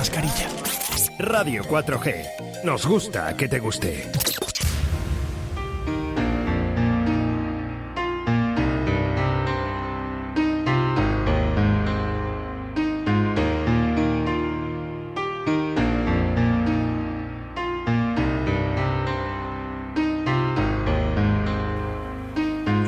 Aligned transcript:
mascarilla. 0.00 0.48
Radio 1.18 1.62
4G. 1.64 2.64
Nos 2.64 2.86
gusta 2.86 3.36
que 3.36 3.48
te 3.48 3.58
guste. 3.58 4.10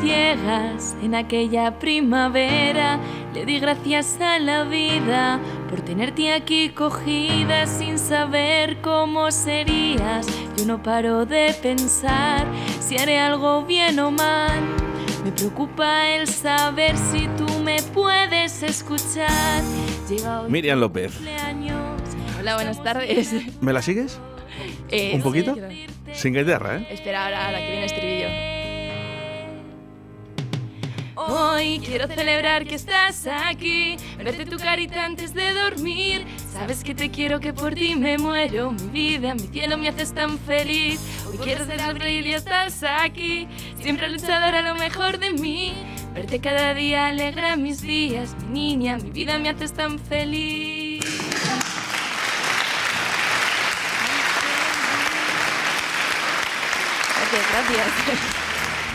Ciegas 0.00 0.96
en 1.02 1.14
aquella 1.14 1.78
primavera, 1.78 2.98
le 3.34 3.44
di 3.44 3.60
gracias 3.60 4.18
a 4.18 4.38
la 4.38 4.64
vida 4.64 5.38
por 5.72 5.80
tenerte 5.80 6.34
aquí 6.34 6.68
cogida 6.68 7.66
sin 7.66 7.98
saber 7.98 8.82
cómo 8.82 9.30
serías. 9.30 10.26
Yo 10.58 10.66
no 10.66 10.82
paro 10.82 11.24
de 11.24 11.54
pensar 11.62 12.46
si 12.78 12.98
haré 12.98 13.18
algo 13.18 13.64
bien 13.64 13.98
o 13.98 14.10
mal. 14.10 14.60
Me 15.24 15.32
preocupa 15.32 16.08
el 16.08 16.28
saber 16.28 16.94
si 16.98 17.26
tú 17.38 17.46
me 17.64 17.80
puedes 17.94 18.62
escuchar. 18.62 19.62
Llega 20.10 20.42
hoy 20.42 20.50
Miriam 20.50 20.78
López. 20.78 21.14
Hola, 22.38 22.56
buenas 22.56 22.82
tardes. 22.82 23.32
¿Me 23.62 23.72
la 23.72 23.80
sigues? 23.80 24.20
Eh, 24.90 25.12
¿Un 25.14 25.20
sí, 25.20 25.24
poquito? 25.24 25.54
quiero- 25.54 25.70
Sin 26.12 26.34
guitarra, 26.34 26.76
¿eh? 26.80 26.88
Espera, 26.90 27.24
ahora, 27.24 27.46
ahora 27.46 27.58
que 27.60 27.70
viene 27.70 27.86
estribillo. 27.86 28.51
Hoy 31.62 31.78
quiero 31.78 32.08
celebrar 32.08 32.66
que 32.66 32.74
estás 32.74 33.24
aquí, 33.28 33.96
verte 34.18 34.44
tu 34.46 34.56
carita 34.56 35.04
antes 35.04 35.32
de 35.32 35.52
dormir. 35.52 36.26
Sabes 36.52 36.82
que 36.82 36.92
te 36.92 37.08
quiero, 37.08 37.38
que 37.38 37.52
por 37.52 37.72
ti 37.72 37.94
me 37.94 38.18
muero. 38.18 38.72
Mi 38.72 38.88
vida, 38.88 39.32
mi 39.34 39.46
cielo, 39.46 39.78
me 39.78 39.88
haces 39.88 40.12
tan 40.12 40.40
feliz. 40.40 40.98
Hoy 41.24 41.38
quiero 41.38 41.62
hacer 41.62 41.80
reír 42.00 42.26
y 42.26 42.34
estás 42.34 42.82
aquí. 42.82 43.46
Siempre 43.80 44.08
luchadora, 44.08 44.60
lo 44.62 44.74
mejor 44.74 45.20
de 45.20 45.30
mí. 45.30 45.72
Verte 46.12 46.40
cada 46.40 46.74
día 46.74 47.06
alegra 47.06 47.54
mis 47.54 47.80
días. 47.80 48.34
Mi 48.48 48.74
niña, 48.74 48.96
mi 48.96 49.10
vida, 49.12 49.38
me 49.38 49.50
haces 49.50 49.72
tan 49.72 50.00
feliz. 50.00 51.04
Gracias, 57.30 57.52
gracias. 57.52 58.41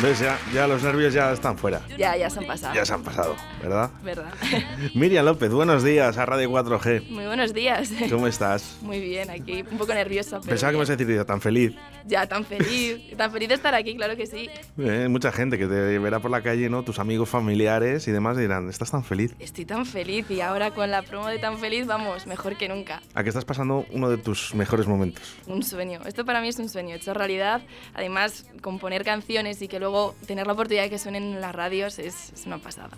¿Ves? 0.01 0.19
Ya, 0.19 0.37
ya 0.53 0.67
los 0.67 0.83
nervios 0.83 1.11
ya 1.11 1.31
están 1.31 1.57
fuera. 1.57 1.81
Ya, 1.97 2.15
ya 2.15 2.29
se 2.29 2.37
han 2.39 2.45
pasado. 2.45 2.75
Ya 2.75 2.85
se 2.85 2.93
han 2.93 3.01
pasado, 3.01 3.35
¿verdad? 3.63 3.89
¿Verdad? 4.03 4.31
Miriam 4.93 5.25
López, 5.25 5.49
buenos 5.51 5.83
días 5.83 6.19
a 6.19 6.25
Radio 6.27 6.51
4G. 6.51 7.09
Muy 7.09 7.25
buenos 7.25 7.51
días. 7.51 7.91
¿Cómo 8.07 8.27
estás? 8.27 8.77
Muy 8.83 8.99
bien, 8.99 9.31
aquí 9.31 9.63
un 9.71 9.77
poco 9.79 9.95
nerviosa, 9.95 10.37
pero 10.39 10.51
Pensaba 10.51 10.71
que 10.71 10.77
me 10.77 10.83
ibas 10.83 10.89
a 10.91 10.95
decir 10.95 11.25
tan 11.25 11.41
feliz. 11.41 11.73
ya 12.05 12.27
tan 12.27 12.45
feliz, 12.45 13.17
tan 13.17 13.31
feliz 13.31 13.49
de 13.49 13.55
estar 13.55 13.73
aquí, 13.73 13.95
claro 13.95 14.15
que 14.15 14.27
sí. 14.27 14.47
Eh, 14.77 15.07
mucha 15.09 15.31
gente 15.31 15.57
que 15.57 15.65
te 15.65 15.97
verá 15.97 16.19
por 16.19 16.29
la 16.29 16.43
calle, 16.43 16.69
¿no? 16.69 16.83
Tus 16.83 16.99
amigos 16.99 17.27
familiares 17.27 18.07
y 18.07 18.11
demás 18.11 18.37
dirán, 18.37 18.69
¿estás 18.69 18.91
tan 18.91 19.03
feliz? 19.03 19.33
Estoy 19.39 19.65
tan 19.65 19.83
feliz 19.87 20.29
y 20.29 20.41
ahora 20.41 20.69
con 20.69 20.91
la 20.91 21.01
promo 21.01 21.27
de 21.27 21.39
tan 21.39 21.57
feliz, 21.57 21.87
vamos, 21.87 22.27
mejor 22.27 22.55
que 22.55 22.69
nunca. 22.69 23.01
¿A 23.15 23.23
qué 23.23 23.29
estás 23.29 23.45
pasando 23.45 23.83
uno 23.91 24.11
de 24.11 24.17
tus 24.17 24.53
mejores 24.53 24.85
momentos? 24.85 25.23
Un 25.47 25.63
sueño. 25.63 26.01
Esto 26.05 26.23
para 26.23 26.39
mí 26.39 26.49
es 26.49 26.59
un 26.59 26.69
sueño 26.69 26.93
hecho 26.95 27.15
realidad. 27.15 27.63
Además, 27.95 28.45
componer 28.61 29.03
canciones 29.03 29.59
y 29.63 29.67
que 29.67 29.79
luego 29.79 29.86
tener 30.25 30.47
la 30.47 30.53
oportunidad 30.53 30.83
de 30.83 30.89
que 30.89 30.99
suenen 30.99 31.23
en 31.23 31.41
las 31.41 31.53
radios 31.53 31.99
es, 31.99 32.31
es 32.33 32.45
una 32.45 32.57
pasada. 32.57 32.97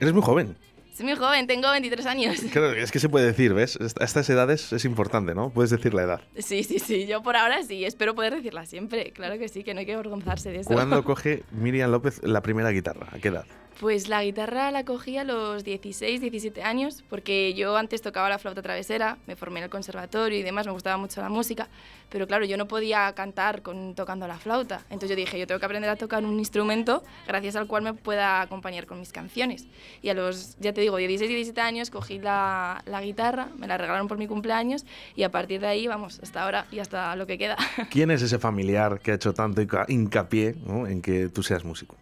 Eres 0.00 0.12
muy 0.12 0.22
joven. 0.22 0.56
Soy 0.98 1.06
muy 1.06 1.14
joven, 1.14 1.46
tengo 1.46 1.70
23 1.70 2.06
años. 2.06 2.40
Claro, 2.52 2.72
es 2.72 2.90
que 2.90 2.98
se 2.98 3.08
puede 3.08 3.26
decir, 3.26 3.54
¿ves? 3.54 3.78
A 4.00 4.04
estas 4.04 4.28
edades 4.30 4.72
es 4.72 4.84
importante, 4.84 5.32
¿no? 5.32 5.50
Puedes 5.50 5.70
decir 5.70 5.94
la 5.94 6.02
edad. 6.02 6.20
Sí, 6.36 6.64
sí, 6.64 6.80
sí, 6.80 7.06
yo 7.06 7.22
por 7.22 7.36
ahora 7.36 7.62
sí, 7.62 7.84
espero 7.84 8.16
poder 8.16 8.34
decirla 8.34 8.66
siempre. 8.66 9.12
Claro 9.12 9.38
que 9.38 9.48
sí, 9.48 9.62
que 9.62 9.74
no 9.74 9.80
hay 9.80 9.86
que 9.86 9.94
avergonzarse 9.94 10.50
de 10.50 10.58
eso. 10.60 10.70
¿Cuándo 10.70 11.04
coge 11.04 11.44
Miriam 11.52 11.92
López 11.92 12.20
la 12.24 12.42
primera 12.42 12.70
guitarra? 12.70 13.06
¿A 13.12 13.20
qué 13.20 13.28
edad? 13.28 13.44
Pues 13.80 14.08
la 14.08 14.24
guitarra 14.24 14.72
la 14.72 14.84
cogí 14.84 15.18
a 15.18 15.24
los 15.24 15.62
16, 15.62 16.20
17 16.20 16.64
años, 16.64 17.04
porque 17.08 17.54
yo 17.54 17.76
antes 17.76 18.02
tocaba 18.02 18.28
la 18.28 18.40
flauta 18.40 18.60
travesera, 18.60 19.18
me 19.28 19.36
formé 19.36 19.60
en 19.60 19.64
el 19.64 19.70
conservatorio 19.70 20.36
y 20.36 20.42
demás, 20.42 20.66
me 20.66 20.72
gustaba 20.72 20.96
mucho 20.96 21.20
la 21.20 21.28
música, 21.28 21.68
pero 22.08 22.26
claro, 22.26 22.44
yo 22.44 22.56
no 22.56 22.66
podía 22.66 23.12
cantar 23.12 23.60
tocando 23.94 24.26
la 24.26 24.36
flauta. 24.36 24.80
Entonces 24.90 25.10
yo 25.10 25.14
dije, 25.16 25.38
yo 25.38 25.46
tengo 25.46 25.60
que 25.60 25.66
aprender 25.66 25.88
a 25.90 25.94
tocar 25.94 26.24
un 26.24 26.40
instrumento 26.40 27.04
gracias 27.28 27.54
al 27.54 27.68
cual 27.68 27.84
me 27.84 27.94
pueda 27.94 28.40
acompañar 28.40 28.86
con 28.86 28.98
mis 28.98 29.12
canciones. 29.12 29.68
Y 30.02 30.08
a 30.08 30.14
los, 30.14 30.56
ya 30.58 30.72
te 30.72 30.80
digo, 30.80 30.96
16, 30.96 31.28
17 31.28 31.60
años 31.60 31.90
cogí 31.90 32.18
la, 32.18 32.82
guitarra, 33.00 33.48
me 33.58 33.68
la 33.68 33.78
regalaron 33.78 34.08
por 34.08 34.18
mi 34.18 34.26
cumpleaños 34.26 34.86
y 35.14 35.22
a 35.22 35.30
partir 35.30 35.60
de 35.60 35.68
ahí, 35.68 35.86
vamos, 35.86 36.18
hasta 36.20 36.42
ahora 36.42 36.66
y 36.72 36.80
hasta 36.80 37.14
lo 37.14 37.28
que 37.28 37.38
queda. 37.38 37.56
¿Quién 37.92 38.10
es 38.10 38.22
ese 38.22 38.40
familiar 38.40 38.98
que 38.98 39.12
ha 39.12 39.14
hecho 39.14 39.34
tanto 39.34 39.62
hinca- 39.62 39.84
hincapié 39.86 40.56
en 40.88 41.00
que 41.00 41.28
tú 41.28 41.44
seas 41.44 41.62
músico? 41.64 41.94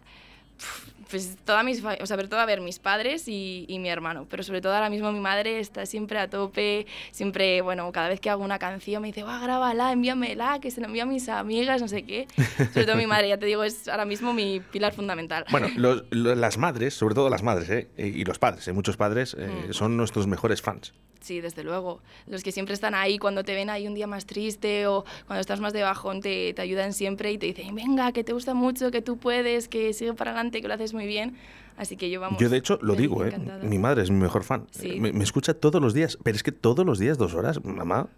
Pues 1.09 1.37
toda 1.45 1.63
mis, 1.63 1.83
o 1.83 2.05
sea, 2.05 2.05
sobre 2.17 2.27
todo 2.27 2.39
a 2.41 2.45
ver, 2.45 2.59
mis 2.61 2.79
padres 2.79 3.27
y, 3.27 3.65
y 3.69 3.79
mi 3.79 3.87
hermano, 3.89 4.25
pero 4.29 4.43
sobre 4.43 4.59
todo 4.61 4.73
ahora 4.73 4.89
mismo 4.89 5.11
mi 5.11 5.19
madre 5.21 5.59
está 5.59 5.85
siempre 5.85 6.19
a 6.19 6.29
tope, 6.29 6.85
siempre, 7.11 7.61
bueno, 7.61 7.89
cada 7.93 8.09
vez 8.09 8.19
que 8.19 8.29
hago 8.29 8.43
una 8.43 8.59
canción 8.59 9.01
me 9.01 9.07
dice, 9.07 9.23
va, 9.23 9.39
grábala, 9.39 9.91
envíamela, 9.93 10.59
que 10.59 10.69
se 10.69 10.81
la 10.81 10.87
envío 10.87 11.03
a 11.03 11.05
mis 11.05 11.29
amigas, 11.29 11.81
no 11.81 11.87
sé 11.87 12.03
qué. 12.03 12.27
Sobre 12.73 12.85
todo 12.85 12.95
mi 12.97 13.07
madre, 13.07 13.29
ya 13.29 13.37
te 13.37 13.45
digo, 13.45 13.63
es 13.63 13.87
ahora 13.87 14.05
mismo 14.05 14.33
mi 14.33 14.59
pilar 14.59 14.93
fundamental. 14.93 15.45
Bueno, 15.49 15.67
los- 15.77 16.03
lo- 16.11 16.35
las 16.35 16.57
madres, 16.57 16.93
sobre 16.93 17.15
todo 17.15 17.29
las 17.29 17.43
madres, 17.43 17.69
¿eh? 17.69 17.87
y 17.97 18.25
los 18.25 18.37
padres, 18.39 18.67
¿eh? 18.67 18.73
muchos 18.73 18.97
padres 18.97 19.35
eh, 19.39 19.47
Mm. 19.69 19.73
son 19.73 19.95
nuestros 19.97 20.27
mejores 20.27 20.61
fans. 20.61 20.93
Sí, 21.19 21.41
desde 21.41 21.63
luego. 21.63 22.01
Los 22.27 22.43
que 22.43 22.51
siempre 22.51 22.73
están 22.73 22.95
ahí 22.95 23.17
cuando 23.17 23.43
te 23.43 23.53
ven 23.53 23.69
ahí 23.69 23.87
un 23.87 23.93
día 23.93 24.07
más 24.07 24.25
triste 24.25 24.87
o 24.87 25.05
cuando 25.25 25.41
estás 25.41 25.59
más 25.59 25.73
de 25.73 25.83
bajón 25.83 26.21
te, 26.21 26.53
te 26.53 26.61
ayudan 26.61 26.93
siempre 26.93 27.31
y 27.31 27.37
te 27.37 27.47
dicen, 27.47 27.75
venga, 27.75 28.11
que 28.11 28.23
te 28.23 28.33
gusta 28.33 28.53
mucho, 28.53 28.91
que 28.91 29.01
tú 29.01 29.17
puedes, 29.17 29.67
que 29.67 29.93
sigue 29.93 30.13
para 30.13 30.31
adelante, 30.31 30.61
que 30.61 30.67
lo 30.67 30.73
haces 30.73 30.93
muy 30.93 31.05
bien. 31.05 31.37
Así 31.77 31.95
que 31.95 32.09
yo 32.09 32.19
vamos. 32.19 32.39
Yo 32.39 32.49
de 32.49 32.57
hecho 32.57 32.79
lo 32.81 32.95
digo, 32.95 33.23
¿eh? 33.23 33.37
mi 33.61 33.77
madre 33.77 34.01
es 34.01 34.09
mi 34.09 34.19
mejor 34.19 34.43
fan. 34.43 34.65
Sí. 34.71 34.99
Me, 34.99 35.13
me 35.13 35.23
escucha 35.23 35.53
todos 35.53 35.79
los 35.79 35.93
días, 35.93 36.17
pero 36.23 36.35
es 36.35 36.41
que 36.41 36.51
todos 36.51 36.85
los 36.85 36.97
días, 36.97 37.17
dos 37.17 37.35
horas, 37.35 37.63
mamá. 37.63 38.09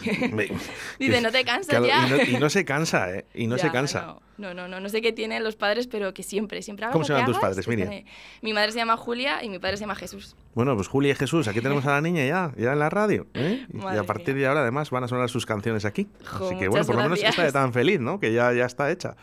Dice, 0.98 1.20
no 1.20 1.30
te 1.30 1.44
cansas 1.44 1.84
ya. 1.84 2.06
Y 2.06 2.10
no, 2.10 2.38
y 2.38 2.40
no 2.40 2.50
se 2.50 2.64
cansa, 2.64 3.14
¿eh? 3.14 3.26
Y 3.34 3.46
no 3.46 3.56
Ya, 3.56 3.64
se 3.64 3.72
cansa. 3.72 4.16
No, 4.36 4.54
no, 4.54 4.68
no, 4.68 4.78
no, 4.80 4.88
sé 4.88 5.02
qué 5.02 5.12
tienen 5.12 5.42
los 5.42 5.56
padres, 5.56 5.88
pero 5.88 6.14
que 6.14 6.22
siempre, 6.22 6.62
siempre 6.62 6.84
hagas 6.84 6.92
¿Cómo 6.92 7.04
se 7.04 7.12
llaman 7.12 7.26
tus 7.26 7.38
padres, 7.38 7.66
Miriam? 7.66 8.04
Mi 8.40 8.52
madre 8.52 8.70
se 8.70 8.78
llama 8.78 8.96
Julia 8.96 9.42
y 9.42 9.48
mi 9.48 9.58
padre 9.58 9.76
se 9.76 9.82
llama 9.82 9.96
Jesús. 9.96 10.36
Bueno, 10.54 10.76
pues 10.76 10.86
Julia 10.86 11.12
y 11.12 11.14
Jesús, 11.16 11.48
aquí 11.48 11.60
tenemos 11.60 11.84
a 11.86 11.92
la 11.92 12.00
niña 12.00 12.24
ya, 12.24 12.52
ya 12.56 12.72
en 12.72 12.78
la 12.78 12.90
radio. 12.90 13.26
¿eh? 13.34 13.66
Y 13.74 13.96
a 13.96 14.04
partir 14.04 14.34
de 14.36 14.46
ahora, 14.46 14.60
además, 14.60 14.90
van 14.90 15.04
a 15.04 15.08
sonar 15.08 15.28
sus 15.28 15.46
canciones 15.46 15.84
aquí. 15.84 16.06
Jo, 16.24 16.46
Así 16.46 16.56
que, 16.56 16.68
bueno, 16.68 16.86
por 16.86 16.96
lo 16.96 17.02
menos 17.02 17.22
está 17.22 17.50
tan 17.50 17.72
feliz, 17.72 18.00
¿no? 18.00 18.20
Que 18.20 18.32
ya, 18.32 18.52
ya 18.52 18.66
está 18.66 18.90
hecha. 18.90 19.16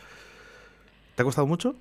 ¿Te 1.15 1.21
ha 1.21 1.25
costado 1.25 1.47
mucho? 1.47 1.75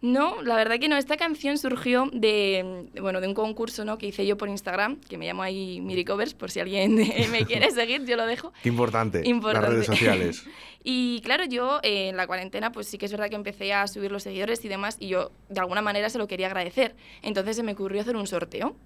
No, 0.00 0.42
la 0.42 0.56
verdad 0.56 0.78
que 0.78 0.88
no. 0.88 0.96
Esta 0.96 1.16
canción 1.16 1.58
surgió 1.58 2.08
de, 2.12 2.88
bueno, 3.00 3.20
de 3.20 3.26
un 3.26 3.34
concurso 3.34 3.84
¿no? 3.84 3.98
que 3.98 4.06
hice 4.06 4.26
yo 4.26 4.36
por 4.36 4.48
Instagram, 4.48 5.00
que 5.00 5.18
me 5.18 5.26
llamo 5.26 5.42
ahí 5.42 5.80
Miricovers, 5.80 6.34
por 6.34 6.50
si 6.50 6.60
alguien 6.60 6.94
me 7.30 7.44
quiere 7.46 7.70
seguir, 7.72 8.04
yo 8.04 8.16
lo 8.16 8.26
dejo. 8.26 8.52
Qué 8.62 8.68
importante, 8.68 9.22
Importante. 9.24 9.66
las 9.66 9.74
redes 9.74 9.86
sociales. 9.86 10.44
Y 10.90 11.20
claro, 11.22 11.44
yo 11.44 11.80
eh, 11.82 12.08
en 12.08 12.16
la 12.16 12.26
cuarentena, 12.26 12.70
pues 12.72 12.86
sí 12.86 12.98
que 12.98 13.06
es 13.06 13.12
verdad 13.12 13.28
que 13.28 13.34
empecé 13.34 13.74
a 13.74 13.86
subir 13.88 14.12
los 14.12 14.22
seguidores 14.22 14.64
y 14.64 14.68
demás, 14.68 14.96
y 15.00 15.08
yo 15.08 15.32
de 15.48 15.60
alguna 15.60 15.82
manera 15.82 16.08
se 16.08 16.18
lo 16.18 16.28
quería 16.28 16.46
agradecer. 16.46 16.94
Entonces 17.20 17.56
se 17.56 17.62
me 17.64 17.72
ocurrió 17.72 18.00
hacer 18.00 18.16
un 18.16 18.26
sorteo. 18.26 18.76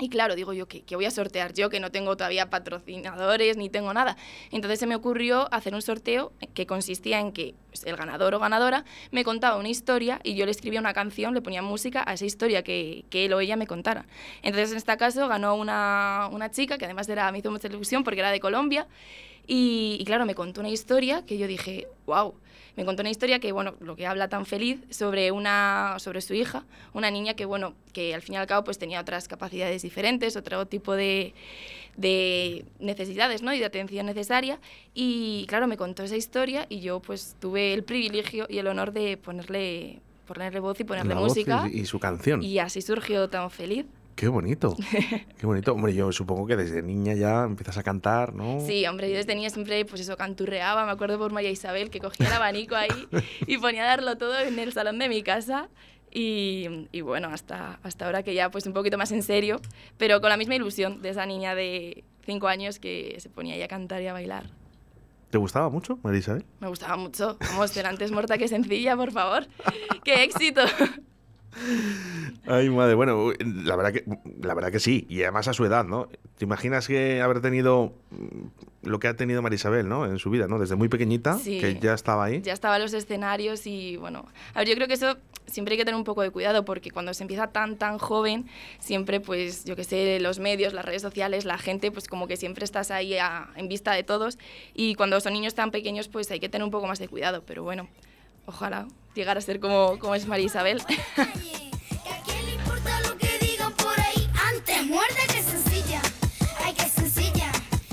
Y 0.00 0.08
claro, 0.08 0.34
digo 0.34 0.52
yo, 0.52 0.66
¿qué, 0.66 0.82
voy 0.96 1.04
a 1.04 1.10
sortear 1.12 1.52
yo? 1.52 1.70
Que 1.70 1.78
no 1.78 1.92
tengo 1.92 2.16
todavía 2.16 2.50
patrocinadores 2.50 3.56
ni 3.56 3.70
tengo 3.70 3.94
nada. 3.94 4.16
Entonces 4.50 4.80
se 4.80 4.86
me 4.88 4.96
ocurrió 4.96 5.52
hacer 5.52 5.72
un 5.72 5.82
sorteo 5.82 6.32
que 6.52 6.66
consistía 6.66 7.20
en 7.20 7.30
que 7.30 7.54
pues, 7.68 7.84
el 7.84 7.96
ganador 7.96 8.34
o 8.34 8.40
ganadora 8.40 8.84
me 9.12 9.22
contaba 9.22 9.56
una 9.56 9.68
historia 9.68 10.20
y 10.24 10.34
yo 10.34 10.46
le 10.46 10.50
escribía 10.50 10.80
una 10.80 10.94
canción, 10.94 11.32
le 11.32 11.42
ponía 11.42 11.62
música 11.62 12.02
a 12.04 12.14
esa 12.14 12.24
historia 12.24 12.64
que, 12.64 13.04
que 13.08 13.26
él 13.26 13.32
o 13.34 13.40
ella 13.40 13.56
me 13.56 13.68
contara. 13.68 14.06
Entonces 14.42 14.72
en 14.72 14.78
este 14.78 14.96
caso 14.96 15.28
ganó 15.28 15.54
una, 15.54 16.28
una 16.32 16.50
chica 16.50 16.76
que 16.76 16.86
además 16.86 17.08
era, 17.08 17.30
me 17.30 17.38
hizo 17.38 17.52
mucha 17.52 17.68
ilusión 17.68 18.02
porque 18.02 18.18
era 18.18 18.32
de 18.32 18.40
Colombia. 18.40 18.88
Y, 19.46 19.98
y 20.00 20.04
claro, 20.04 20.26
me 20.26 20.34
contó 20.34 20.60
una 20.60 20.70
historia 20.70 21.24
que 21.24 21.38
yo 21.38 21.46
dije, 21.46 21.86
wow. 22.06 22.34
Me 22.76 22.84
contó 22.84 23.02
una 23.02 23.10
historia 23.10 23.38
que, 23.38 23.52
bueno, 23.52 23.74
lo 23.80 23.94
que 23.94 24.06
habla 24.06 24.28
tan 24.28 24.46
feliz 24.46 24.80
sobre, 24.90 25.30
una, 25.30 25.94
sobre 25.98 26.20
su 26.20 26.34
hija, 26.34 26.64
una 26.92 27.10
niña 27.10 27.34
que, 27.34 27.44
bueno, 27.44 27.74
que 27.92 28.14
al 28.14 28.22
fin 28.22 28.34
y 28.34 28.38
al 28.38 28.46
cabo 28.46 28.64
pues 28.64 28.78
tenía 28.78 29.00
otras 29.00 29.28
capacidades 29.28 29.82
diferentes, 29.82 30.34
otro 30.36 30.66
tipo 30.66 30.94
de, 30.94 31.34
de 31.96 32.64
necesidades, 32.80 33.42
¿no? 33.42 33.54
Y 33.54 33.60
de 33.60 33.64
atención 33.64 34.06
necesaria. 34.06 34.58
Y 34.92 35.46
claro, 35.48 35.68
me 35.68 35.76
contó 35.76 36.02
esa 36.02 36.16
historia 36.16 36.66
y 36.68 36.80
yo 36.80 37.00
pues 37.00 37.36
tuve 37.40 37.74
el 37.74 37.84
privilegio 37.84 38.46
y 38.48 38.58
el 38.58 38.66
honor 38.66 38.92
de 38.92 39.16
ponerle, 39.18 40.00
ponerle 40.26 40.58
voz 40.60 40.80
y 40.80 40.84
ponerle 40.84 41.14
voz 41.14 41.28
música. 41.28 41.68
y, 41.70 41.80
y 41.80 41.86
su 41.86 42.00
canción. 42.00 42.42
Y 42.42 42.58
así 42.58 42.82
surgió 42.82 43.28
tan 43.28 43.50
feliz. 43.50 43.86
Qué 44.14 44.28
bonito. 44.28 44.76
Qué 45.38 45.46
bonito. 45.46 45.72
Hombre, 45.72 45.94
yo 45.94 46.12
supongo 46.12 46.46
que 46.46 46.56
desde 46.56 46.82
niña 46.82 47.14
ya 47.14 47.44
empiezas 47.44 47.76
a 47.78 47.82
cantar, 47.82 48.34
¿no? 48.34 48.60
Sí, 48.60 48.86
hombre, 48.86 49.10
yo 49.10 49.16
desde 49.16 49.34
niña 49.34 49.50
siempre, 49.50 49.84
pues 49.84 50.00
eso, 50.00 50.16
canturreaba. 50.16 50.86
Me 50.86 50.92
acuerdo 50.92 51.18
por 51.18 51.32
María 51.32 51.50
Isabel 51.50 51.90
que 51.90 52.00
cogía 52.00 52.26
el 52.26 52.32
abanico 52.34 52.76
ahí 52.76 53.08
y 53.46 53.58
ponía 53.58 53.84
a 53.84 53.86
darlo 53.86 54.16
todo 54.16 54.38
en 54.38 54.58
el 54.58 54.72
salón 54.72 54.98
de 54.98 55.08
mi 55.08 55.22
casa. 55.22 55.68
Y, 56.10 56.86
y 56.92 57.00
bueno, 57.00 57.28
hasta, 57.28 57.80
hasta 57.82 58.06
ahora 58.06 58.22
que 58.22 58.34
ya 58.34 58.50
pues 58.50 58.66
un 58.66 58.72
poquito 58.72 58.96
más 58.96 59.10
en 59.10 59.24
serio, 59.24 59.60
pero 59.98 60.20
con 60.20 60.30
la 60.30 60.36
misma 60.36 60.54
ilusión 60.54 61.02
de 61.02 61.08
esa 61.08 61.26
niña 61.26 61.56
de, 61.56 62.04
cinco 62.24 62.48
años 62.48 62.78
que 62.78 63.16
se 63.18 63.28
ponía 63.28 63.54
ahí 63.54 63.62
a 63.62 63.68
cantar 63.68 64.02
y 64.02 64.06
a 64.08 64.12
bailar. 64.12 64.44
¿Te 65.30 65.38
gustaba 65.38 65.68
mucho, 65.68 65.98
María 66.02 66.20
Isabel? 66.20 66.44
Me 66.60 66.68
gustaba 66.68 66.96
mucho. 66.96 67.36
Vamos, 67.40 67.70
ser 67.70 67.86
antes 67.86 68.12
muerta 68.12 68.38
que 68.38 68.48
sencilla, 68.48 68.96
por 68.96 69.10
favor. 69.10 69.46
¡Qué 70.04 70.22
éxito! 70.22 70.62
Ay, 72.46 72.68
madre, 72.70 72.94
bueno, 72.94 73.32
la 73.64 73.76
verdad 73.76 73.92
que 73.92 74.04
la 74.42 74.54
verdad 74.54 74.70
que 74.70 74.80
sí, 74.80 75.06
y 75.08 75.22
además 75.22 75.48
a 75.48 75.52
su 75.54 75.64
edad, 75.64 75.84
¿no? 75.84 76.08
¿Te 76.36 76.44
imaginas 76.44 76.86
que 76.86 77.20
haber 77.22 77.40
tenido 77.40 77.94
mm, 78.10 78.88
lo 78.88 78.98
que 78.98 79.08
ha 79.08 79.16
tenido 79.16 79.40
Marisabel, 79.40 79.88
¿no? 79.88 80.04
En 80.06 80.18
su 80.18 80.30
vida, 80.30 80.46
¿no? 80.48 80.58
Desde 80.58 80.74
muy 80.76 80.88
pequeñita, 80.88 81.38
Sí. 81.38 81.58
que 81.58 81.78
ya 81.80 81.94
estaba 81.94 82.24
ahí. 82.24 82.42
Ya 82.42 82.52
estaba 82.52 82.76
en 82.76 82.82
los 82.82 82.92
escenarios 82.92 83.66
y 83.66 83.96
bueno, 83.96 84.26
a 84.54 84.58
ver, 84.58 84.68
yo 84.68 84.74
creo 84.74 84.88
que 84.88 84.94
eso 84.94 85.16
siempre 85.46 85.72
hay 85.74 85.78
que 85.78 85.84
tener 85.84 85.96
un 85.98 86.04
poco 86.04 86.22
de 86.22 86.30
cuidado 86.30 86.64
porque 86.64 86.90
cuando 86.90 87.12
se 87.14 87.22
empieza 87.22 87.46
tan 87.48 87.76
tan 87.76 87.98
joven, 87.98 88.46
siempre 88.78 89.20
pues 89.20 89.64
yo 89.64 89.76
que 89.76 89.84
sé, 89.84 90.18
los 90.20 90.38
medios, 90.38 90.72
las 90.74 90.84
redes 90.84 91.02
sociales, 91.02 91.44
la 91.44 91.58
gente, 91.58 91.90
pues 91.90 92.08
como 92.08 92.26
que 92.26 92.36
siempre 92.36 92.64
estás 92.64 92.90
ahí 92.90 93.16
a- 93.16 93.48
en 93.56 93.68
vista 93.68 93.92
de 93.92 94.02
todos 94.02 94.38
y 94.74 94.94
cuando 94.96 95.20
son 95.20 95.32
niños 95.34 95.54
tan 95.54 95.70
pequeños 95.70 96.08
pues 96.08 96.30
hay 96.30 96.40
que 96.40 96.48
tener 96.48 96.64
un 96.64 96.70
poco 96.70 96.86
más 96.86 96.98
de 96.98 97.08
cuidado, 97.08 97.42
pero 97.46 97.62
bueno, 97.62 97.88
ojalá 98.46 98.86
llegar 99.14 99.38
a 99.38 99.40
ser 99.40 99.60
como, 99.60 99.98
como 99.98 100.14
es 100.14 100.26
María 100.26 100.46
Isabel. 100.46 100.82
a. 101.16 101.26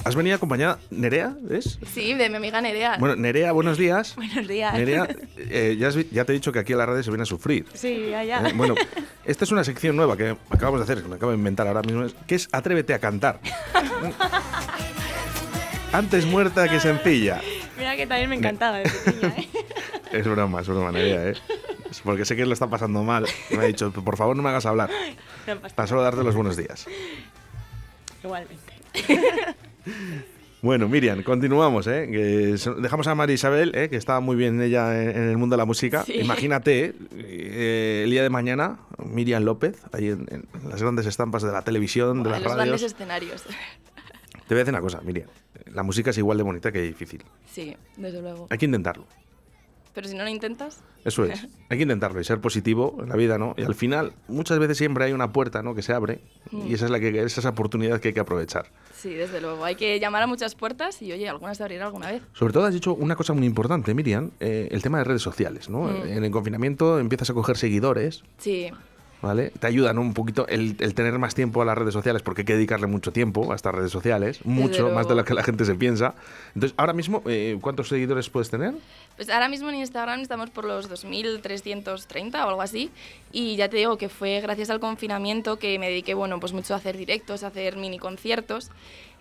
¿Has 0.04 0.16
venido 0.16 0.36
acompañada 0.36 0.80
Nerea, 0.90 1.36
¿ves? 1.42 1.78
sí, 1.94 2.16
de 2.16 2.28
mi 2.28 2.36
amiga 2.38 2.60
Nerea. 2.60 2.98
Bueno, 2.98 3.16
Nerea, 3.16 3.52
buenos 3.52 3.78
días. 3.78 4.16
Buenos 4.16 4.48
días. 4.48 4.74
Nerea, 4.74 5.08
eh, 5.38 5.78
ya, 5.80 5.90
has 5.90 5.96
vi- 5.96 6.08
ya 6.12 6.26
te 6.26 6.32
he 6.32 6.36
dicho 6.36 6.52
que 6.52 6.58
aquí 6.58 6.72
en 6.72 6.80
la 6.80 6.88
radio 6.88 7.04
se 7.04 7.12
viene 7.12 7.22
a 7.22 7.26
sufrir. 7.28 7.68
Sí, 7.76 8.08
ya, 8.10 8.24
ya. 8.24 8.48
Eh, 8.48 8.54
bueno, 8.56 8.74
esta 9.26 9.44
es 9.46 9.52
una 9.52 9.64
sección 9.64 9.96
nueva 9.96 10.18
que 10.18 10.36
acabamos 10.50 10.80
de 10.80 10.86
hacer, 10.86 11.04
que 11.04 11.08
me 11.08 11.18
acabo 11.18 11.32
de 11.32 11.38
inventar 11.38 11.68
ahora 11.68 11.84
mismo, 11.84 12.04
que 12.26 12.34
es 12.36 12.50
Atrévete 12.52 12.96
a 12.96 13.00
cantar. 13.00 13.40
Antes 15.94 16.26
muerta 16.26 16.68
que 16.68 16.80
sencilla. 16.80 17.40
Mira 17.82 17.98
que 17.98 18.06
también 18.06 18.30
me 18.30 18.36
encantaba 18.36 18.78
de 18.78 18.84
pequeña, 18.84 19.34
¿eh? 19.38 19.50
Es 20.12 20.28
broma, 20.28 20.62
es 20.62 20.68
broma, 20.68 20.92
Nerea, 20.92 21.30
¿eh? 21.30 21.34
Es 21.90 22.02
porque 22.02 22.26
sé 22.26 22.36
que 22.36 22.46
lo 22.46 22.54
está 22.54 22.68
pasando 22.68 23.02
mal. 23.02 23.26
Me 23.50 23.58
ha 23.58 23.64
dicho, 23.64 23.92
por 23.92 24.18
favor 24.18 24.36
no 24.36 24.44
me 24.44 24.50
hagas 24.50 24.68
hablar. 24.68 24.92
No 25.48 25.56
Tan 25.58 25.88
solo 25.88 26.04
darte 26.04 26.24
los 26.24 26.36
buenos 26.36 26.56
días. 26.56 26.86
Igualmente. 28.24 28.74
Bueno, 30.64 30.88
Miriam, 30.88 31.24
continuamos, 31.24 31.88
¿eh? 31.88 32.08
Que 32.12 32.56
dejamos 32.80 33.08
a 33.08 33.16
María 33.16 33.34
Isabel, 33.34 33.72
¿eh? 33.74 33.90
que 33.90 33.96
estaba 33.96 34.20
muy 34.20 34.36
bien 34.36 34.62
ella 34.62 35.02
en, 35.02 35.10
en 35.10 35.30
el 35.30 35.38
mundo 35.38 35.56
de 35.56 35.58
la 35.58 35.66
música. 35.66 36.04
Sí. 36.04 36.20
Imagínate, 36.20 36.94
eh, 37.16 38.02
el 38.04 38.12
día 38.12 38.22
de 38.22 38.30
mañana, 38.30 38.78
Miriam 39.04 39.44
López, 39.44 39.82
ahí 39.92 40.10
en, 40.10 40.28
en 40.30 40.70
las 40.70 40.80
grandes 40.80 41.08
estampas 41.08 41.42
de 41.42 41.52
la 41.52 41.64
televisión, 41.64 42.22
de 42.22 42.30
en 42.30 42.34
las 42.34 42.44
los 42.44 42.54
grandes 42.54 42.84
escenarios. 42.84 43.44
Te 44.52 44.56
voy 44.56 44.60
a 44.60 44.64
decir 44.66 44.74
una 44.74 44.82
cosa, 44.82 45.00
Miriam. 45.00 45.30
La 45.74 45.82
música 45.82 46.10
es 46.10 46.18
igual 46.18 46.38
de 46.38 46.44
bonita 46.44 46.74
que 46.74 46.82
difícil. 46.82 47.24
Sí, 47.50 47.74
desde 47.96 48.22
luego. 48.22 48.48
Hay 48.50 48.58
que 48.58 48.66
intentarlo. 48.66 49.06
Pero 49.94 50.10
si 50.10 50.14
no 50.14 50.26
lo 50.26 50.30
intentas, 50.30 50.84
Eso 51.06 51.24
es. 51.24 51.48
Hay 51.70 51.78
que 51.78 51.84
intentarlo 51.84 52.20
y 52.20 52.26
ser 52.26 52.42
positivo 52.42 52.98
en 53.02 53.08
la 53.08 53.16
vida, 53.16 53.38
¿no? 53.38 53.54
Y 53.56 53.62
al 53.62 53.76
final, 53.76 54.12
muchas 54.28 54.60
veces 54.60 54.78
siempre 54.78 55.06
hay 55.06 55.14
una 55.14 55.32
puerta, 55.32 55.64
¿no? 55.64 55.74
Que 55.74 55.82
se 55.82 55.94
abre 55.94 56.20
y 56.52 56.74
esa 56.74 56.84
es 56.84 56.92
la 56.92 57.00
que 57.00 57.08
esa 57.12 57.26
es 57.26 57.38
esa 57.38 57.50
oportunidad 57.52 58.02
que 58.02 58.10
hay 58.10 58.14
que 58.14 58.20
aprovechar. 58.20 58.66
sí, 58.94 59.14
desde 59.14 59.40
luego. 59.40 59.64
Hay 59.64 59.76
que 59.76 59.98
llamar 60.02 60.24
a 60.24 60.28
muchas 60.28 60.54
puertas 60.54 61.02
y 61.02 61.14
oye, 61.14 61.30
algunas 61.30 61.56
se 61.56 61.64
abrirán 61.64 61.86
alguna 61.88 62.12
vez. 62.12 62.22
Sobre 62.34 62.52
todo 62.52 62.66
has 62.66 62.74
dicho 62.74 62.94
una 62.94 63.16
cosa 63.16 63.32
muy 63.32 63.46
importante, 63.46 63.94
Miriam, 63.94 64.32
eh, 64.42 64.68
el 64.70 64.82
tema 64.82 64.98
de 64.98 65.06
redes 65.06 65.22
sociales, 65.22 65.70
¿no? 65.70 65.84
Mm. 65.84 66.08
En 66.08 66.24
el 66.26 66.32
confinamiento 66.32 67.00
empiezas 67.00 67.30
a 67.30 67.34
coger 67.34 67.56
seguidores, 67.56 68.24
Sí, 68.38 68.70
¿vale? 69.22 69.52
Te 69.52 69.68
ayudan 69.68 70.00
un 70.00 70.14
poquito 70.14 70.48
el, 70.48 70.76
el 70.80 70.94
tener 70.94 71.18
más 71.20 71.36
tiempo 71.36 71.62
a 71.62 71.66
las 71.66 71.78
redes 71.78 71.94
sociales 71.94 72.22
porque 72.22 72.42
hay 72.42 72.46
que 72.46 72.56
dedicarle 72.56 72.88
mucho 72.88 73.12
tiempo 73.12 73.52
a 73.52 73.56
estas 73.56 73.74
redes 73.74 73.92
sociales, 73.92 74.46
mucho 74.46 74.90
más 74.90 75.08
de 75.08 75.16
lo 75.16 75.24
que 75.24 75.34
la 75.34 75.44
gente 75.44 75.66
se 75.66 75.76
piensa. 75.76 76.16
Entonces, 76.56 76.74
ahora 76.78 76.94
mismo, 76.94 77.22
eh, 77.26 77.58
¿cuántos 77.62 77.88
seguidores 77.88 78.30
puedes 78.30 78.50
tener? 78.50 78.74
Pues 79.16 79.30
ahora 79.30 79.50
mismo 79.50 79.70
en 79.70 79.76
Instagram 79.76 80.22
estamos 80.22 80.50
por 80.50 80.66
los 80.66 80.90
2.330 80.90 82.34
o 82.46 82.50
algo 82.50 82.62
así. 82.62 82.90
Y 83.32 83.56
ya 83.56 83.70
te 83.70 83.78
digo 83.78 83.98
que 83.98 84.10
fue 84.10 84.42
gracias 84.42 84.70
al 84.70 84.80
confinamiento 84.80 85.60
que 85.60 85.78
me 85.80 85.90
dediqué, 85.90 86.14
bueno, 86.14 86.40
pues 86.40 86.54
mucho 86.54 86.74
a 86.74 86.78
hacer 86.78 86.98
directos, 86.98 87.44
a 87.44 87.48
hacer 87.48 87.78
mini 87.78 88.00
conciertos. 88.00 88.72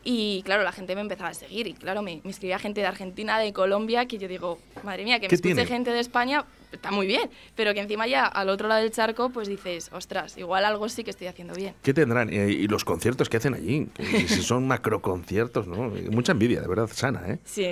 Y 0.03 0.43
claro, 0.45 0.63
la 0.63 0.73
gente 0.73 0.95
me 0.95 1.03
empezaba 1.03 1.29
a 1.31 1.35
seguir. 1.35 1.67
Y 1.67 1.75
claro, 1.75 2.01
me, 2.03 2.21
me 2.25 2.31
escribía 2.31 2.59
gente 2.59 2.81
de 2.81 2.87
Argentina, 2.87 3.39
de 3.39 3.53
Colombia, 3.53 4.07
que 4.07 4.17
yo 4.19 4.29
digo, 4.29 4.59
madre 4.83 5.05
mía, 5.05 5.17
que 5.21 5.27
me 5.27 5.29
¿Qué 5.29 5.35
escuche 5.35 5.55
tiene? 5.55 5.67
gente 5.69 5.91
de 5.93 6.01
España, 6.01 6.47
está 6.73 6.91
muy 6.91 7.07
bien. 7.07 7.29
Pero 7.55 7.75
que 7.75 7.81
encima 7.81 8.07
ya 8.07 8.25
al 8.25 8.49
otro 8.49 8.67
lado 8.67 8.81
del 8.81 8.91
charco, 8.93 9.29
pues 9.29 9.47
dices, 9.47 9.91
ostras, 9.93 10.39
igual 10.39 10.65
algo 10.65 10.89
sí 10.89 11.05
que 11.05 11.11
estoy 11.11 11.27
haciendo 11.27 11.55
bien. 11.55 11.75
¿Qué 11.83 11.93
tendrán? 11.93 12.33
Y 12.33 12.67
los 12.67 12.85
conciertos 12.87 13.29
que 13.29 13.37
hacen 13.37 13.53
allí, 13.55 13.89
que 13.95 14.27
si 14.27 14.43
son 14.43 14.67
macro 14.67 15.03
conciertos, 15.03 15.67
¿no? 15.67 15.93
Mucha 16.11 16.33
envidia, 16.33 16.63
de 16.63 16.69
verdad, 16.69 16.89
sana, 16.93 17.23
¿eh? 17.29 17.39
Sí, 17.45 17.67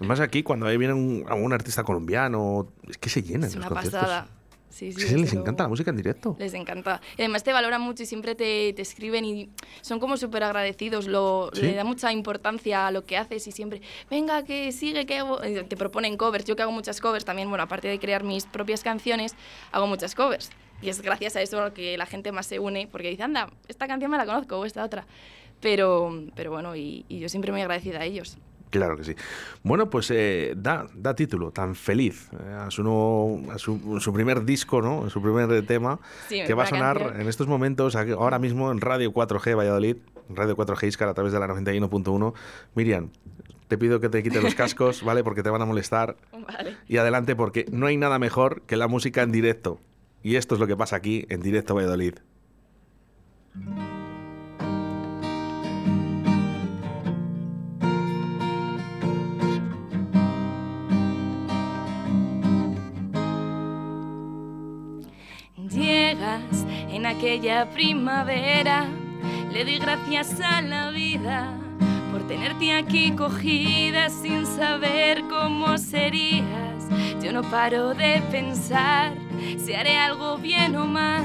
Además 0.00 0.18
aquí, 0.18 0.42
cuando 0.42 0.66
ahí 0.66 0.76
viene 0.76 0.94
un, 0.94 1.24
algún 1.28 1.52
artista 1.52 1.84
colombiano, 1.84 2.66
es 2.88 2.98
que 2.98 3.08
se 3.08 3.22
llenan 3.22 3.44
es 3.50 3.54
los 3.54 3.66
una 3.66 3.68
conciertos. 3.68 4.00
pasada. 4.00 4.28
Sí, 4.72 4.90
sí, 4.92 4.96
que 4.98 5.12
les 5.12 5.22
desde 5.22 5.36
encanta 5.38 5.64
la 5.64 5.68
luego. 5.68 5.70
música 5.72 5.90
en 5.90 5.96
directo. 5.96 6.34
Les 6.38 6.54
encanta. 6.54 7.00
Y 7.18 7.22
además 7.22 7.44
te 7.44 7.52
valoran 7.52 7.80
mucho 7.82 8.02
y 8.02 8.06
siempre 8.06 8.34
te, 8.34 8.72
te 8.72 8.82
escriben 8.82 9.24
y 9.24 9.50
son 9.82 10.00
como 10.00 10.16
súper 10.16 10.42
agradecidos. 10.44 11.06
Lo, 11.06 11.50
¿Sí? 11.52 11.62
Le 11.62 11.74
da 11.74 11.84
mucha 11.84 12.10
importancia 12.12 12.86
a 12.86 12.90
lo 12.90 13.04
que 13.04 13.16
haces 13.18 13.46
y 13.46 13.52
siempre, 13.52 13.82
venga, 14.10 14.44
que 14.44 14.72
sigue, 14.72 15.04
que 15.04 15.18
hago-". 15.18 15.40
Y 15.46 15.62
te 15.64 15.76
proponen 15.76 16.16
covers. 16.16 16.44
Yo 16.46 16.56
que 16.56 16.62
hago 16.62 16.72
muchas 16.72 17.00
covers 17.00 17.24
también, 17.24 17.48
bueno, 17.50 17.64
aparte 17.64 17.88
de 17.88 17.98
crear 17.98 18.24
mis 18.24 18.46
propias 18.46 18.82
canciones, 18.82 19.34
hago 19.72 19.86
muchas 19.86 20.14
covers. 20.14 20.50
Y 20.80 20.88
es 20.88 21.00
gracias 21.02 21.36
a 21.36 21.42
eso 21.42 21.72
que 21.74 21.96
la 21.96 22.06
gente 22.06 22.32
más 22.32 22.46
se 22.46 22.58
une, 22.58 22.88
porque 22.88 23.10
dice, 23.10 23.22
anda, 23.22 23.50
esta 23.68 23.86
canción 23.86 24.10
me 24.10 24.16
la 24.16 24.26
conozco 24.26 24.58
o 24.58 24.64
esta 24.64 24.82
otra. 24.84 25.06
Pero, 25.60 26.24
pero 26.34 26.50
bueno, 26.50 26.74
y, 26.74 27.04
y 27.08 27.20
yo 27.20 27.28
siempre 27.28 27.52
muy 27.52 27.60
agradecida 27.60 28.00
a 28.00 28.04
ellos. 28.04 28.36
Claro 28.72 28.96
que 28.96 29.04
sí. 29.04 29.14
Bueno, 29.62 29.88
pues 29.90 30.10
eh, 30.10 30.54
da, 30.56 30.86
da 30.94 31.14
título 31.14 31.50
tan 31.52 31.74
feliz 31.74 32.30
eh, 32.32 32.52
a, 32.58 32.70
su, 32.70 32.82
nuevo- 32.82 33.52
a 33.52 33.58
su, 33.58 34.00
su 34.00 34.12
primer 34.12 34.44
disco, 34.44 34.80
¿no? 34.82 35.08
Su 35.10 35.20
primer 35.22 35.64
tema, 35.66 36.00
Sí, 36.28 36.42
que 36.46 36.54
va 36.54 36.64
a 36.64 36.66
sonar 36.66 36.98
canción. 36.98 37.20
en 37.20 37.28
estos 37.28 37.46
momentos, 37.46 37.94
ahora 37.94 38.38
mismo 38.38 38.72
en 38.72 38.80
Radio 38.80 39.12
4G 39.12 39.54
Valladolid, 39.56 39.98
Radio 40.30 40.56
4G 40.56 40.88
Iscar 40.88 41.08
a 41.10 41.14
través 41.14 41.34
de 41.34 41.38
la 41.38 41.46
91.1. 41.48 42.32
Miriam, 42.74 43.10
te 43.68 43.76
pido 43.76 44.00
que 44.00 44.08
te 44.08 44.22
quites 44.22 44.42
los 44.42 44.54
cascos, 44.54 45.02
¿vale? 45.04 45.22
Porque 45.22 45.42
te 45.42 45.50
van 45.50 45.60
a 45.60 45.66
molestar. 45.66 46.16
Vale. 46.32 46.76
Y 46.88 46.96
adelante, 46.96 47.36
porque 47.36 47.66
no 47.70 47.86
hay 47.86 47.98
nada 47.98 48.18
mejor 48.18 48.62
que 48.62 48.76
la 48.76 48.88
música 48.88 49.22
en 49.22 49.32
directo. 49.32 49.80
Y 50.22 50.36
esto 50.36 50.54
es 50.54 50.60
lo 50.62 50.66
que 50.66 50.76
pasa 50.78 50.96
aquí 50.96 51.26
en 51.28 51.42
Directo 51.42 51.74
Valladolid. 51.74 52.14
En 67.02 67.06
aquella 67.06 67.68
primavera, 67.68 68.86
le 69.52 69.64
doy 69.64 69.80
gracias 69.80 70.38
a 70.40 70.62
la 70.62 70.90
vida 70.90 71.52
por 72.12 72.24
tenerte 72.28 72.72
aquí 72.72 73.10
cogida 73.10 74.08
sin 74.08 74.46
saber 74.46 75.24
cómo 75.28 75.78
serías. 75.78 76.86
Yo 77.20 77.32
no 77.32 77.42
paro 77.42 77.92
de 77.94 78.22
pensar 78.30 79.14
si 79.58 79.74
haré 79.74 79.98
algo 79.98 80.38
bien 80.38 80.76
o 80.76 80.86
mal. 80.86 81.24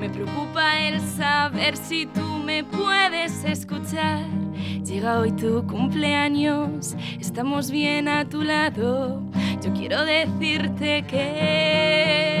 Me 0.00 0.08
preocupa 0.08 0.78
el 0.80 0.98
saber 1.02 1.76
si 1.76 2.06
tú 2.06 2.38
me 2.42 2.64
puedes 2.64 3.44
escuchar. 3.44 4.24
Llega 4.82 5.18
hoy 5.18 5.32
tu 5.32 5.66
cumpleaños, 5.66 6.96
estamos 7.20 7.70
bien 7.70 8.08
a 8.08 8.26
tu 8.26 8.40
lado. 8.40 9.20
Yo 9.62 9.74
quiero 9.74 10.06
decirte 10.06 11.04
que 11.06 12.35